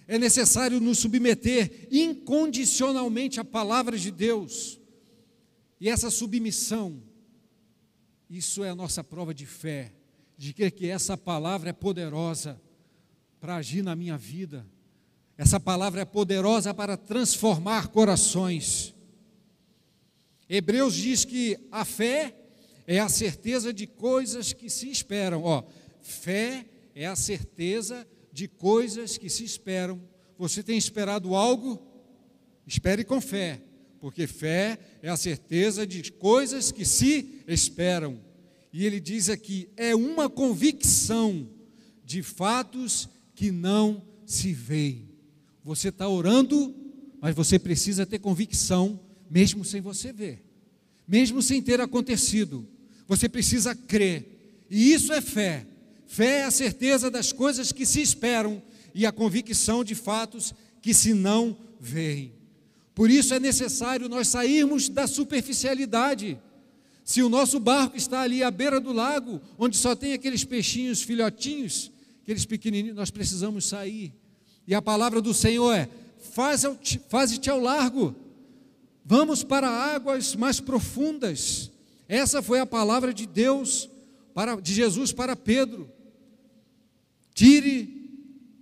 [0.09, 4.81] É necessário nos submeter incondicionalmente à palavra de Deus.
[5.81, 7.01] E essa submissão,
[8.29, 9.93] isso é a nossa prova de fé,
[10.41, 12.59] de que, que essa palavra é poderosa
[13.39, 14.67] para agir na minha vida.
[15.37, 18.95] Essa palavra é poderosa para transformar corações.
[20.49, 22.35] Hebreus diz que a fé
[22.87, 25.45] é a certeza de coisas que se esperam.
[25.45, 25.63] Ó,
[26.01, 30.01] fé é a certeza de coisas que se esperam.
[30.39, 31.79] Você tem esperado algo?
[32.67, 33.61] Espere com fé,
[34.01, 38.30] porque fé é a certeza de coisas que se esperam.
[38.73, 41.49] E ele diz aqui: é uma convicção
[42.05, 45.09] de fatos que não se veem.
[45.65, 46.75] Você está orando,
[47.21, 48.99] mas você precisa ter convicção,
[49.31, 50.45] mesmo sem você ver,
[51.07, 52.67] mesmo sem ter acontecido.
[53.07, 55.67] Você precisa crer, e isso é fé.
[56.07, 58.63] Fé é a certeza das coisas que se esperam
[58.95, 62.33] e a convicção de fatos que se não veem.
[62.95, 66.39] Por isso é necessário nós sairmos da superficialidade.
[67.05, 71.03] Se o nosso barco está ali à beira do lago, onde só tem aqueles peixinhos
[71.03, 71.91] filhotinhos,
[72.23, 74.15] aqueles pequenininhos, nós precisamos sair.
[74.67, 75.89] E a palavra do Senhor é:
[77.09, 78.15] faze-te ao largo,
[79.05, 81.71] vamos para águas mais profundas.
[82.09, 83.89] Essa foi a palavra de Deus,
[84.35, 85.91] para, de Jesus para Pedro.
[87.35, 88.01] Tire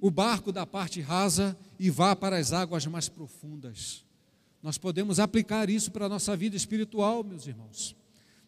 [0.01, 4.05] o barco da parte rasa e vá para as águas mais profundas.
[4.63, 7.98] Nós podemos aplicar isso para a nossa vida espiritual, meus irmãos.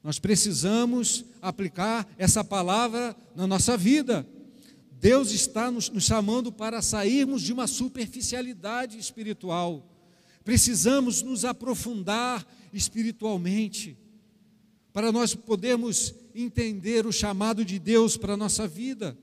[0.03, 4.27] Nós precisamos aplicar essa palavra na nossa vida.
[4.93, 9.87] Deus está nos, nos chamando para sairmos de uma superficialidade espiritual.
[10.45, 13.97] Precisamos nos aprofundar espiritualmente,
[14.93, 19.17] para nós podermos entender o chamado de Deus para a nossa vida.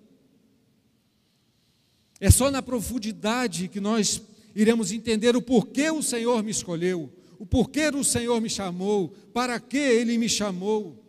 [2.19, 4.21] É só na profundidade que nós
[4.55, 9.59] iremos entender o porquê o Senhor me escolheu, o porquê o Senhor me chamou, para
[9.59, 11.03] que Ele me chamou.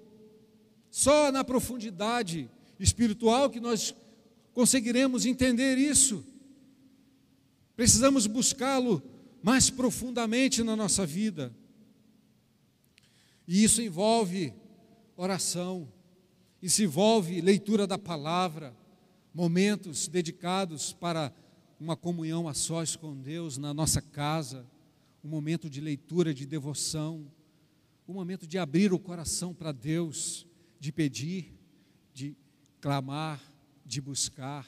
[0.91, 3.95] Só na profundidade espiritual que nós
[4.53, 6.25] conseguiremos entender isso.
[7.77, 9.03] Precisamos buscá-lo
[9.43, 11.55] mais profundamente na nossa vida.
[13.47, 14.53] E isso envolve
[15.17, 15.89] oração,
[16.61, 18.77] isso envolve leitura da palavra,
[19.33, 21.33] momentos dedicados para
[21.81, 24.67] uma comunhão a sós com Deus na nossa casa,
[25.29, 27.31] um momento de leitura, de devoção,
[28.09, 30.47] um momento de abrir o coração para Deus,
[30.81, 31.53] de pedir,
[32.15, 32.35] de
[32.81, 33.39] clamar,
[33.85, 34.67] de buscar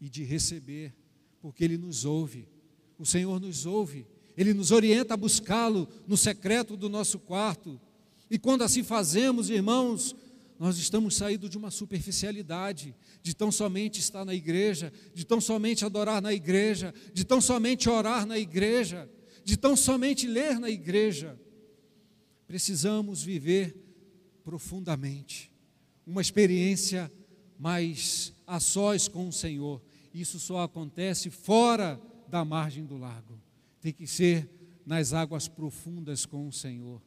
[0.00, 0.94] e de receber,
[1.40, 2.48] porque Ele nos ouve,
[2.96, 4.06] o Senhor nos ouve,
[4.36, 7.80] Ele nos orienta a buscá-lo no secreto do nosso quarto.
[8.30, 10.14] E quando assim fazemos, irmãos,
[10.60, 15.84] nós estamos saindo de uma superficialidade, de tão somente estar na igreja, de tão somente
[15.84, 19.10] adorar na igreja, de tão somente orar na igreja,
[19.44, 21.38] de tão somente ler na igreja.
[22.46, 23.76] Precisamos viver
[24.44, 25.50] profundamente
[26.06, 27.10] uma experiência
[27.58, 29.80] mais a sós com o Senhor.
[30.12, 33.40] Isso só acontece fora da margem do lago,
[33.80, 34.48] tem que ser
[34.84, 37.00] nas águas profundas com o Senhor.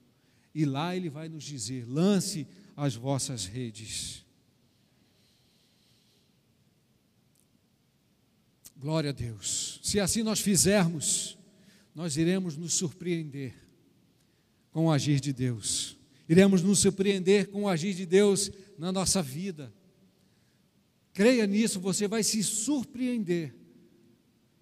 [0.53, 4.25] E lá Ele vai nos dizer: lance as vossas redes.
[8.77, 9.79] Glória a Deus.
[9.83, 11.37] Se assim nós fizermos,
[11.95, 13.55] nós iremos nos surpreender
[14.69, 15.97] com o agir de Deus.
[16.27, 19.73] Iremos nos surpreender com o agir de Deus na nossa vida.
[21.13, 23.55] Creia nisso, você vai se surpreender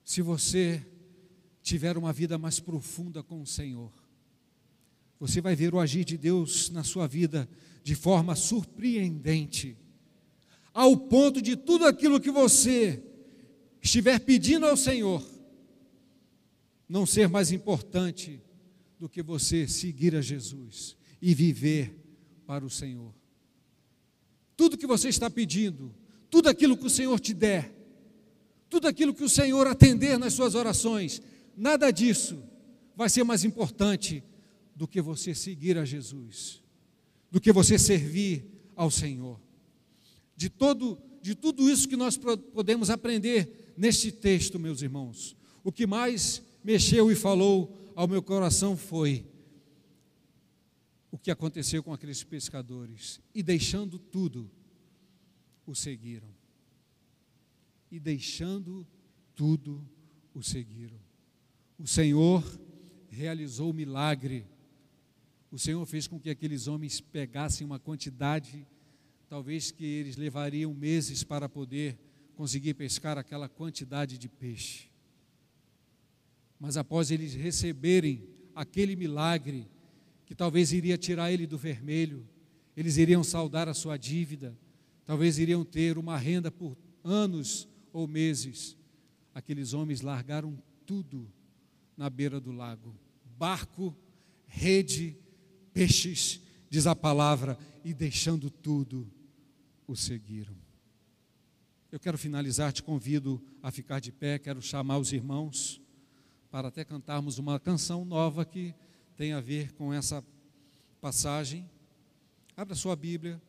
[0.05, 0.85] se você
[1.63, 3.91] tiver uma vida mais profunda com o Senhor.
[5.19, 7.49] Você vai ver o agir de Deus na sua vida
[7.81, 9.75] de forma surpreendente,
[10.71, 13.01] ao ponto de tudo aquilo que você
[13.81, 15.32] estiver pedindo ao Senhor
[16.87, 18.41] não ser mais importante
[18.99, 21.93] do que você seguir a Jesus e viver
[22.45, 23.13] para o Senhor.
[24.55, 25.93] Tudo que você está pedindo,
[26.29, 27.73] tudo aquilo que o Senhor te der,
[28.69, 31.21] tudo aquilo que o Senhor atender nas suas orações,
[31.55, 32.43] nada disso
[32.95, 34.23] vai ser mais importante
[34.75, 36.61] do que você seguir a Jesus,
[37.31, 39.39] do que você servir ao Senhor.
[40.35, 45.87] De todo de tudo isso que nós podemos aprender neste texto, meus irmãos, o que
[45.87, 49.25] mais mexeu e falou ao meu coração foi
[51.11, 54.49] o que aconteceu com aqueles pescadores e deixando tudo
[55.65, 56.29] o seguiram.
[57.91, 58.87] E deixando
[59.35, 59.87] tudo
[60.33, 60.99] o seguiram.
[61.77, 62.43] O Senhor
[63.09, 64.47] realizou o milagre.
[65.51, 68.65] O Senhor fez com que aqueles homens pegassem uma quantidade,
[69.29, 71.99] talvez que eles levariam meses para poder
[72.35, 74.92] conseguir pescar aquela quantidade de peixe.
[76.63, 78.23] Mas após eles receberem
[78.55, 79.67] aquele milagre,
[80.25, 82.25] que talvez iria tirar ele do vermelho,
[82.73, 84.57] eles iriam saldar a sua dívida,
[85.03, 88.77] talvez iriam ter uma renda por anos ou meses.
[89.35, 91.29] Aqueles homens largaram tudo
[91.97, 92.95] na beira do lago:
[93.37, 93.93] barco,
[94.47, 95.17] rede,
[95.73, 96.39] peixes,
[96.69, 99.11] diz a palavra, e deixando tudo,
[99.85, 100.55] o seguiram.
[101.91, 105.82] Eu quero finalizar, te convido a ficar de pé, quero chamar os irmãos
[106.53, 108.75] para até cantarmos uma canção nova que
[109.17, 110.23] tem a ver com essa
[111.01, 111.67] passagem.
[112.55, 113.41] Abra sua Bíblia,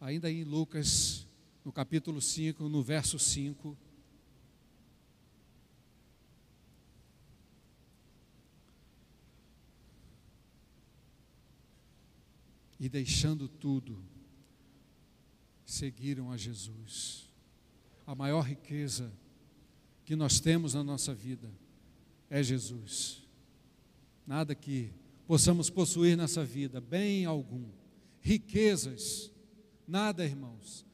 [0.00, 1.26] ainda em Lucas,
[1.64, 3.76] no capítulo 5, no verso 5.
[12.78, 14.00] E deixando tudo,
[15.66, 17.28] seguiram a Jesus.
[18.06, 19.12] A maior riqueza
[20.08, 21.52] que nós temos na nossa vida
[22.30, 23.28] é Jesus.
[24.26, 24.90] Nada que
[25.26, 27.68] possamos possuir nessa vida, bem algum,
[28.18, 29.30] riquezas,
[29.86, 30.86] nada, irmãos,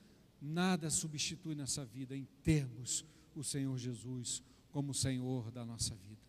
[0.43, 3.05] nada substitui nessa vida em termos
[3.37, 4.43] o Senhor Jesus
[4.73, 6.21] como Senhor da nossa vida.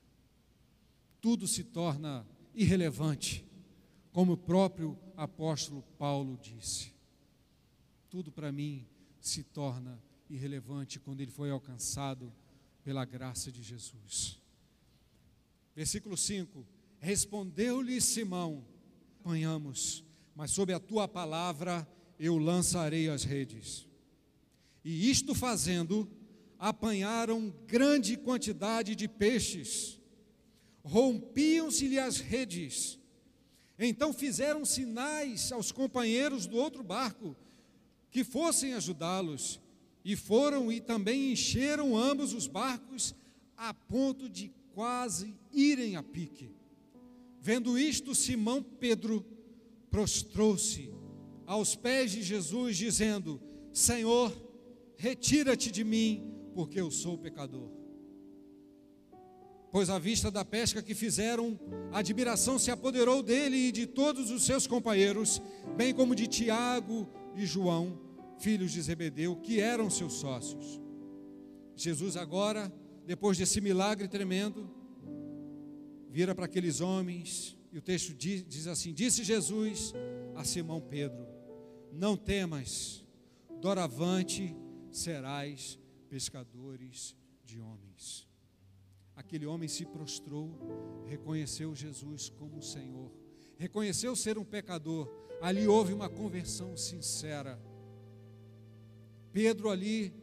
[1.20, 2.24] Tudo se torna
[2.54, 3.44] irrelevante,
[4.12, 6.94] como o próprio apóstolo Paulo disse.
[8.12, 8.86] Tudo para mim
[9.20, 12.32] se torna irrelevante quando ele foi alcançado
[12.86, 14.40] pela graça de Jesus.
[15.76, 16.64] Versículo 5:
[17.00, 18.64] Respondeu-lhe Simão:
[19.20, 20.04] Apanhamos,
[20.36, 21.86] mas sob a tua palavra
[22.20, 23.88] eu lançarei as redes.
[24.84, 26.08] E isto fazendo,
[26.60, 30.00] apanharam grande quantidade de peixes,
[30.84, 33.00] rompiam-se-lhe as redes.
[33.80, 37.36] Então fizeram sinais aos companheiros do outro barco
[38.12, 39.60] que fossem ajudá-los,
[40.06, 43.16] e foram e também encheram ambos os barcos
[43.58, 46.54] a ponto de quase irem a pique.
[47.42, 49.26] Vendo isto, Simão Pedro
[49.90, 50.94] prostrou-se
[51.48, 53.42] aos pés de Jesus, dizendo:
[53.74, 54.32] Senhor,
[54.96, 57.72] retira-te de mim, porque eu sou pecador.
[59.72, 61.60] Pois à vista da pesca que fizeram,
[61.92, 65.42] a admiração se apoderou dele e de todos os seus companheiros,
[65.76, 68.05] bem como de Tiago e João
[68.40, 70.80] filhos de Zebedeu, que eram seus sócios.
[71.76, 72.72] Jesus agora,
[73.06, 74.70] depois desse milagre tremendo,
[76.10, 79.94] vira para aqueles homens, e o texto diz, diz assim: Disse Jesus
[80.36, 81.28] a Simão Pedro:
[81.92, 83.04] Não temas,
[83.60, 84.56] doravante
[84.92, 85.78] serás
[86.10, 88.28] pescadores de homens.
[89.16, 93.12] Aquele homem se prostrou, reconheceu Jesus como Senhor,
[93.58, 95.10] reconheceu ser um pecador.
[95.42, 97.60] Ali houve uma conversão sincera
[99.36, 100.14] Pedro ali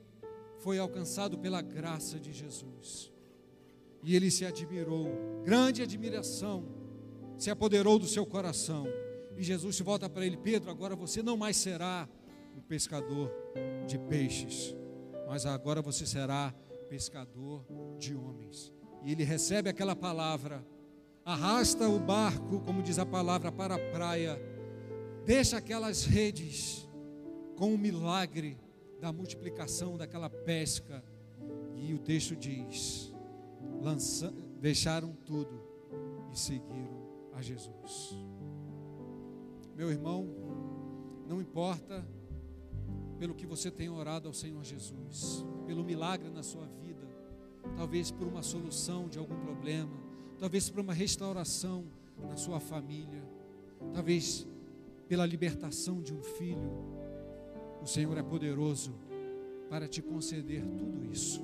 [0.60, 3.12] foi alcançado pela graça de Jesus.
[4.02, 5.06] E ele se admirou,
[5.44, 6.64] grande admiração
[7.36, 8.86] se apoderou do seu coração.
[9.36, 12.08] E Jesus volta para ele: Pedro, agora você não mais será
[12.56, 13.30] um pescador
[13.86, 14.74] de peixes,
[15.28, 16.54] mas agora você será
[16.88, 17.66] pescador
[17.98, 18.72] de homens.
[19.04, 20.66] E ele recebe aquela palavra,
[21.22, 24.40] arrasta o barco, como diz a palavra, para a praia,
[25.26, 26.88] deixa aquelas redes
[27.56, 28.56] com o milagre
[29.02, 31.02] da multiplicação daquela pesca.
[31.74, 33.12] E o texto diz:
[33.80, 35.60] lança, deixaram tudo
[36.32, 38.16] e seguiram a Jesus.
[39.74, 40.28] Meu irmão,
[41.26, 42.06] não importa
[43.18, 47.02] pelo que você tem orado ao Senhor Jesus, pelo milagre na sua vida,
[47.76, 49.96] talvez por uma solução de algum problema,
[50.38, 51.86] talvez por uma restauração
[52.20, 53.24] na sua família,
[53.92, 54.46] talvez
[55.08, 57.01] pela libertação de um filho.
[57.82, 58.92] O Senhor é poderoso
[59.68, 61.42] para te conceder tudo isso.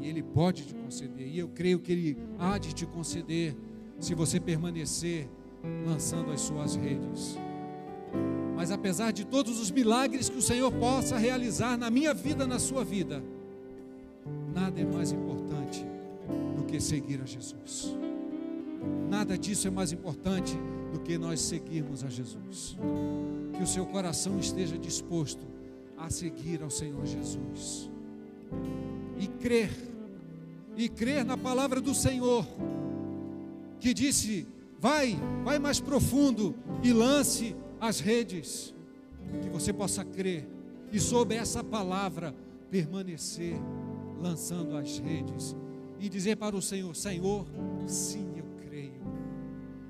[0.00, 3.56] E Ele pode te conceder, e eu creio que Ele há de te conceder,
[4.00, 5.28] se você permanecer
[5.86, 7.36] lançando as suas redes.
[8.56, 12.58] Mas apesar de todos os milagres que o Senhor possa realizar na minha vida, na
[12.58, 13.22] sua vida,
[14.54, 15.84] nada é mais importante
[16.56, 17.96] do que seguir a Jesus.
[19.08, 20.56] Nada disso é mais importante
[20.92, 22.76] do que nós seguirmos a Jesus.
[23.56, 25.51] Que o seu coração esteja disposto
[26.04, 27.90] a seguir ao Senhor Jesus.
[29.18, 29.70] E crer,
[30.76, 32.46] e crer na palavra do Senhor,
[33.78, 34.46] que disse:
[34.78, 38.74] vai, vai mais profundo e lance as redes,
[39.42, 40.48] que você possa crer
[40.92, 42.34] e sobre essa palavra
[42.70, 43.56] permanecer
[44.20, 45.56] lançando as redes
[45.98, 47.46] e dizer para o Senhor: Senhor,
[47.86, 49.02] sim, eu creio,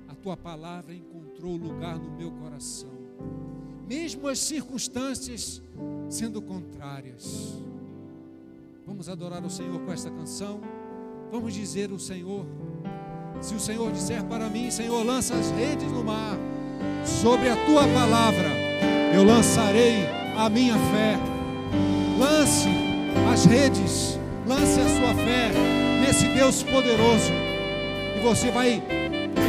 [0.07, 2.91] a tua palavra encontrou lugar no meu coração,
[3.93, 5.61] mesmo as circunstâncias
[6.09, 7.53] sendo contrárias.
[8.87, 10.59] Vamos adorar o Senhor com esta canção.
[11.31, 12.43] Vamos dizer o Senhor.
[13.39, 16.37] Se o Senhor disser para mim, Senhor, lança as redes no mar
[17.05, 18.49] sobre a tua palavra
[19.13, 21.19] eu lançarei a minha fé.
[22.17, 22.69] Lance
[23.31, 25.51] as redes, lance a sua fé
[26.01, 27.31] nesse Deus poderoso,
[28.15, 28.81] e você vai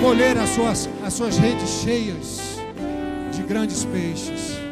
[0.03, 2.53] colher as suas, as suas redes cheias
[3.45, 4.63] grandes peixes.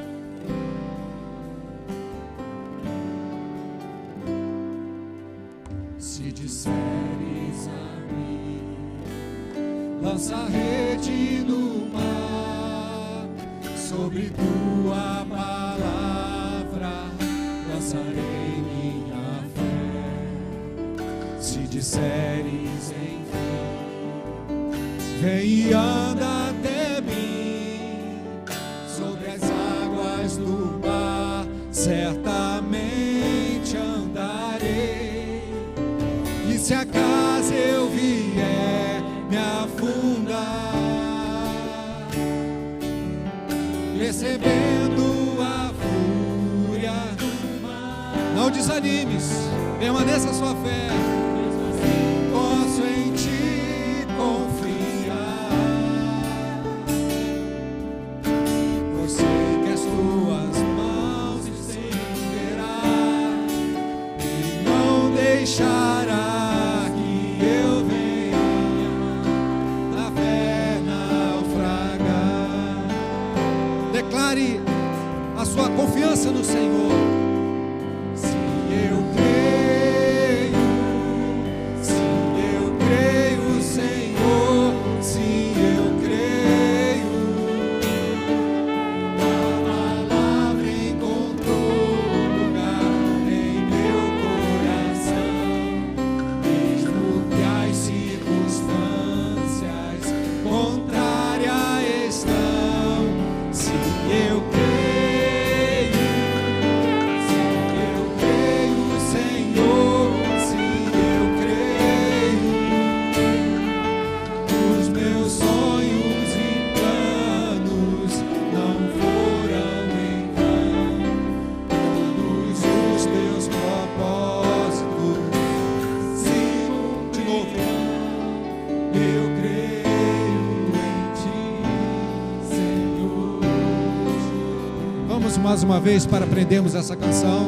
[135.52, 137.46] Mais uma vez para aprendermos essa canção.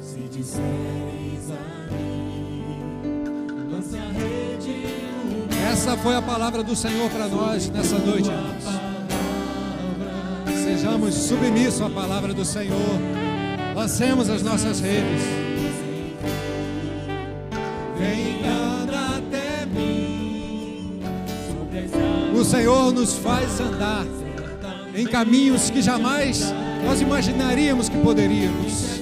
[0.00, 2.76] Se disseres a mim,
[3.72, 4.86] lança a rede
[5.72, 8.30] Essa foi a palavra do Senhor para nós nessa noite.
[8.30, 8.62] irmãos.
[10.62, 13.00] Sejamos submissos à palavra do Senhor.
[13.74, 15.24] Lancemos as nossas redes.
[17.98, 18.40] Vem
[22.50, 24.04] Senhor nos faz andar
[24.92, 26.52] em caminhos que jamais
[26.84, 29.00] nós imaginaríamos que poderíamos.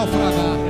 [0.00, 0.69] Naufragar.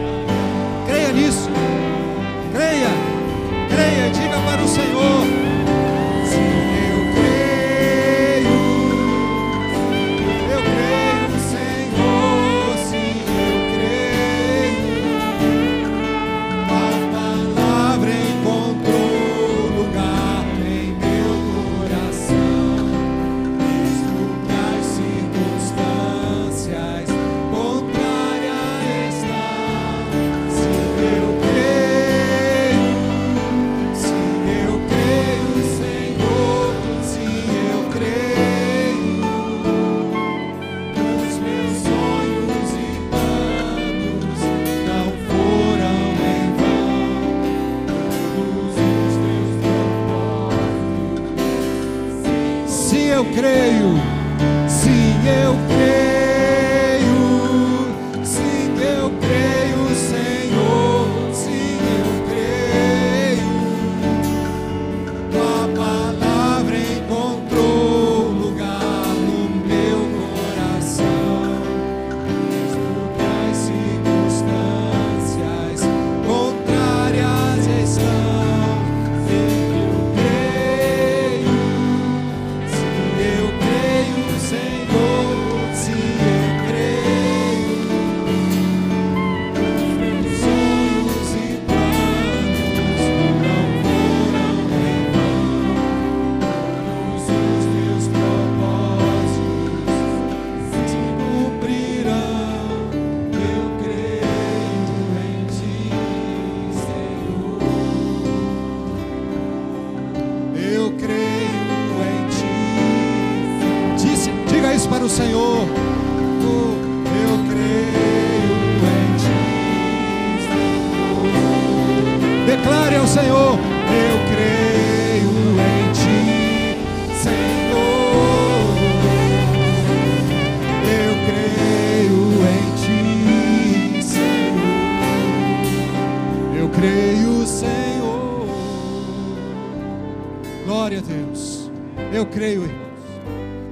[141.01, 141.71] Deus.
[142.13, 142.91] Eu creio, irmãos.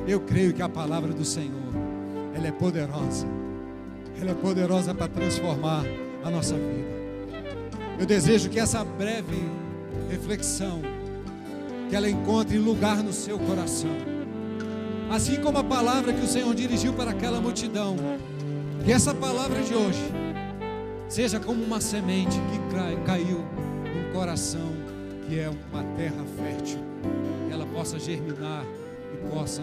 [0.06, 1.52] Eu creio que a palavra do Senhor,
[2.34, 3.26] ela é poderosa.
[4.20, 5.84] Ela é poderosa para transformar
[6.24, 6.98] a nossa vida.
[7.98, 9.42] Eu desejo que essa breve
[10.10, 10.80] reflexão
[11.88, 13.90] que ela encontre lugar no seu coração.
[15.10, 17.96] Assim como a palavra que o Senhor dirigiu para aquela multidão,
[18.84, 20.04] que essa palavra de hoje
[21.08, 24.68] seja como uma semente que cai- caiu num coração
[25.26, 26.78] que é uma terra fértil,
[27.50, 28.64] ela possa germinar
[29.12, 29.62] e possa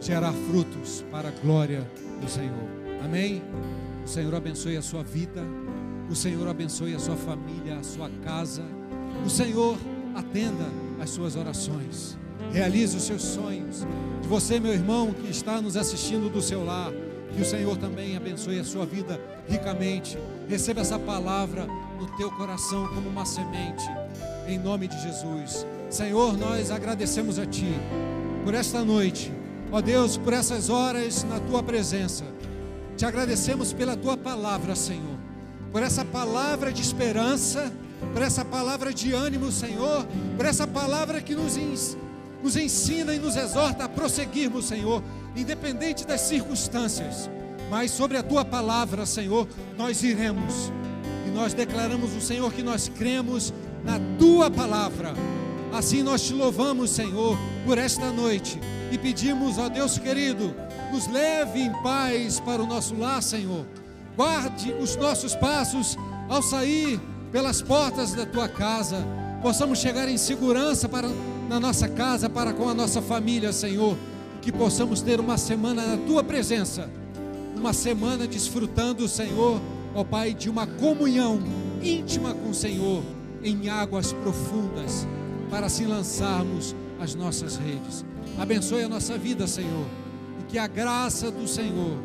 [0.00, 1.88] gerar frutos para a glória
[2.20, 2.68] do Senhor.
[3.04, 3.42] Amém?
[4.04, 5.42] O Senhor abençoe a sua vida,
[6.10, 8.62] o Senhor abençoe a sua família, a sua casa,
[9.24, 9.76] o Senhor
[10.14, 10.64] atenda
[11.00, 12.16] as suas orações,
[12.52, 13.86] realize os seus sonhos.
[14.22, 16.92] De você, meu irmão, que está nos assistindo do seu lar,
[17.34, 20.16] que o Senhor também abençoe a sua vida ricamente.
[20.48, 21.66] Receba essa palavra
[21.98, 23.84] no teu coração como uma semente,
[24.48, 25.66] em nome de Jesus.
[25.88, 27.72] Senhor, nós agradecemos a Ti
[28.44, 29.32] por esta noite,
[29.70, 32.24] ó Deus, por essas horas na Tua presença.
[32.96, 35.16] Te agradecemos pela Tua palavra, Senhor,
[35.70, 37.72] por essa palavra de esperança,
[38.12, 40.06] por essa palavra de ânimo, Senhor,
[40.36, 41.56] por essa palavra que nos,
[42.42, 45.02] nos ensina e nos exorta a prosseguirmos, Senhor,
[45.36, 47.30] independente das circunstâncias.
[47.70, 50.72] Mas sobre a tua palavra, Senhor, nós iremos
[51.26, 53.52] e nós declaramos o Senhor que nós cremos
[53.84, 55.14] na tua palavra.
[55.72, 58.58] Assim nós te louvamos, Senhor, por esta noite
[58.90, 60.54] e pedimos, ó Deus querido,
[60.92, 63.66] nos leve em paz para o nosso lar, Senhor.
[64.16, 65.98] Guarde os nossos passos
[66.28, 67.00] ao sair
[67.30, 69.04] pelas portas da tua casa.
[69.42, 71.08] Possamos chegar em segurança para
[71.48, 73.96] na nossa casa, para com a nossa família, Senhor.
[74.40, 76.88] Que possamos ter uma semana na tua presença.
[77.56, 79.60] Uma semana desfrutando, Senhor,
[79.94, 81.40] ó Pai, de uma comunhão
[81.82, 83.02] íntima com o Senhor
[83.42, 85.06] em águas profundas,
[85.50, 88.04] para assim lançarmos as nossas redes.
[88.38, 89.86] Abençoe a nossa vida, Senhor,
[90.40, 91.96] e que a graça do Senhor,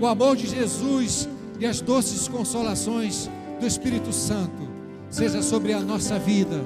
[0.00, 1.28] o amor de Jesus
[1.58, 3.30] e as doces consolações
[3.60, 4.68] do Espírito Santo
[5.10, 6.64] seja sobre a nossa vida.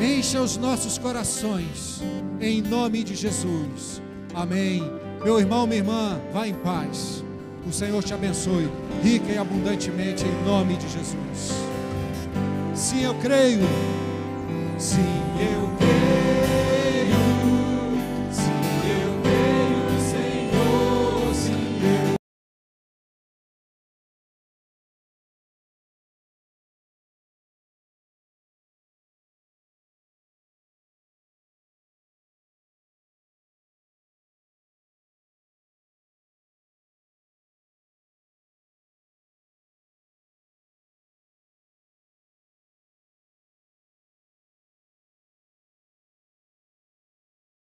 [0.00, 2.02] Encha os nossos corações,
[2.40, 4.00] em nome de Jesus.
[4.34, 4.82] Amém.
[5.24, 7.24] Meu irmão, minha irmã, vá em paz.
[7.66, 8.68] O Senhor te abençoe,
[9.02, 11.54] rica e abundantemente, em nome de Jesus.
[12.74, 13.60] Sim, eu creio.
[14.80, 14.98] Sim,
[15.38, 16.69] eu creio.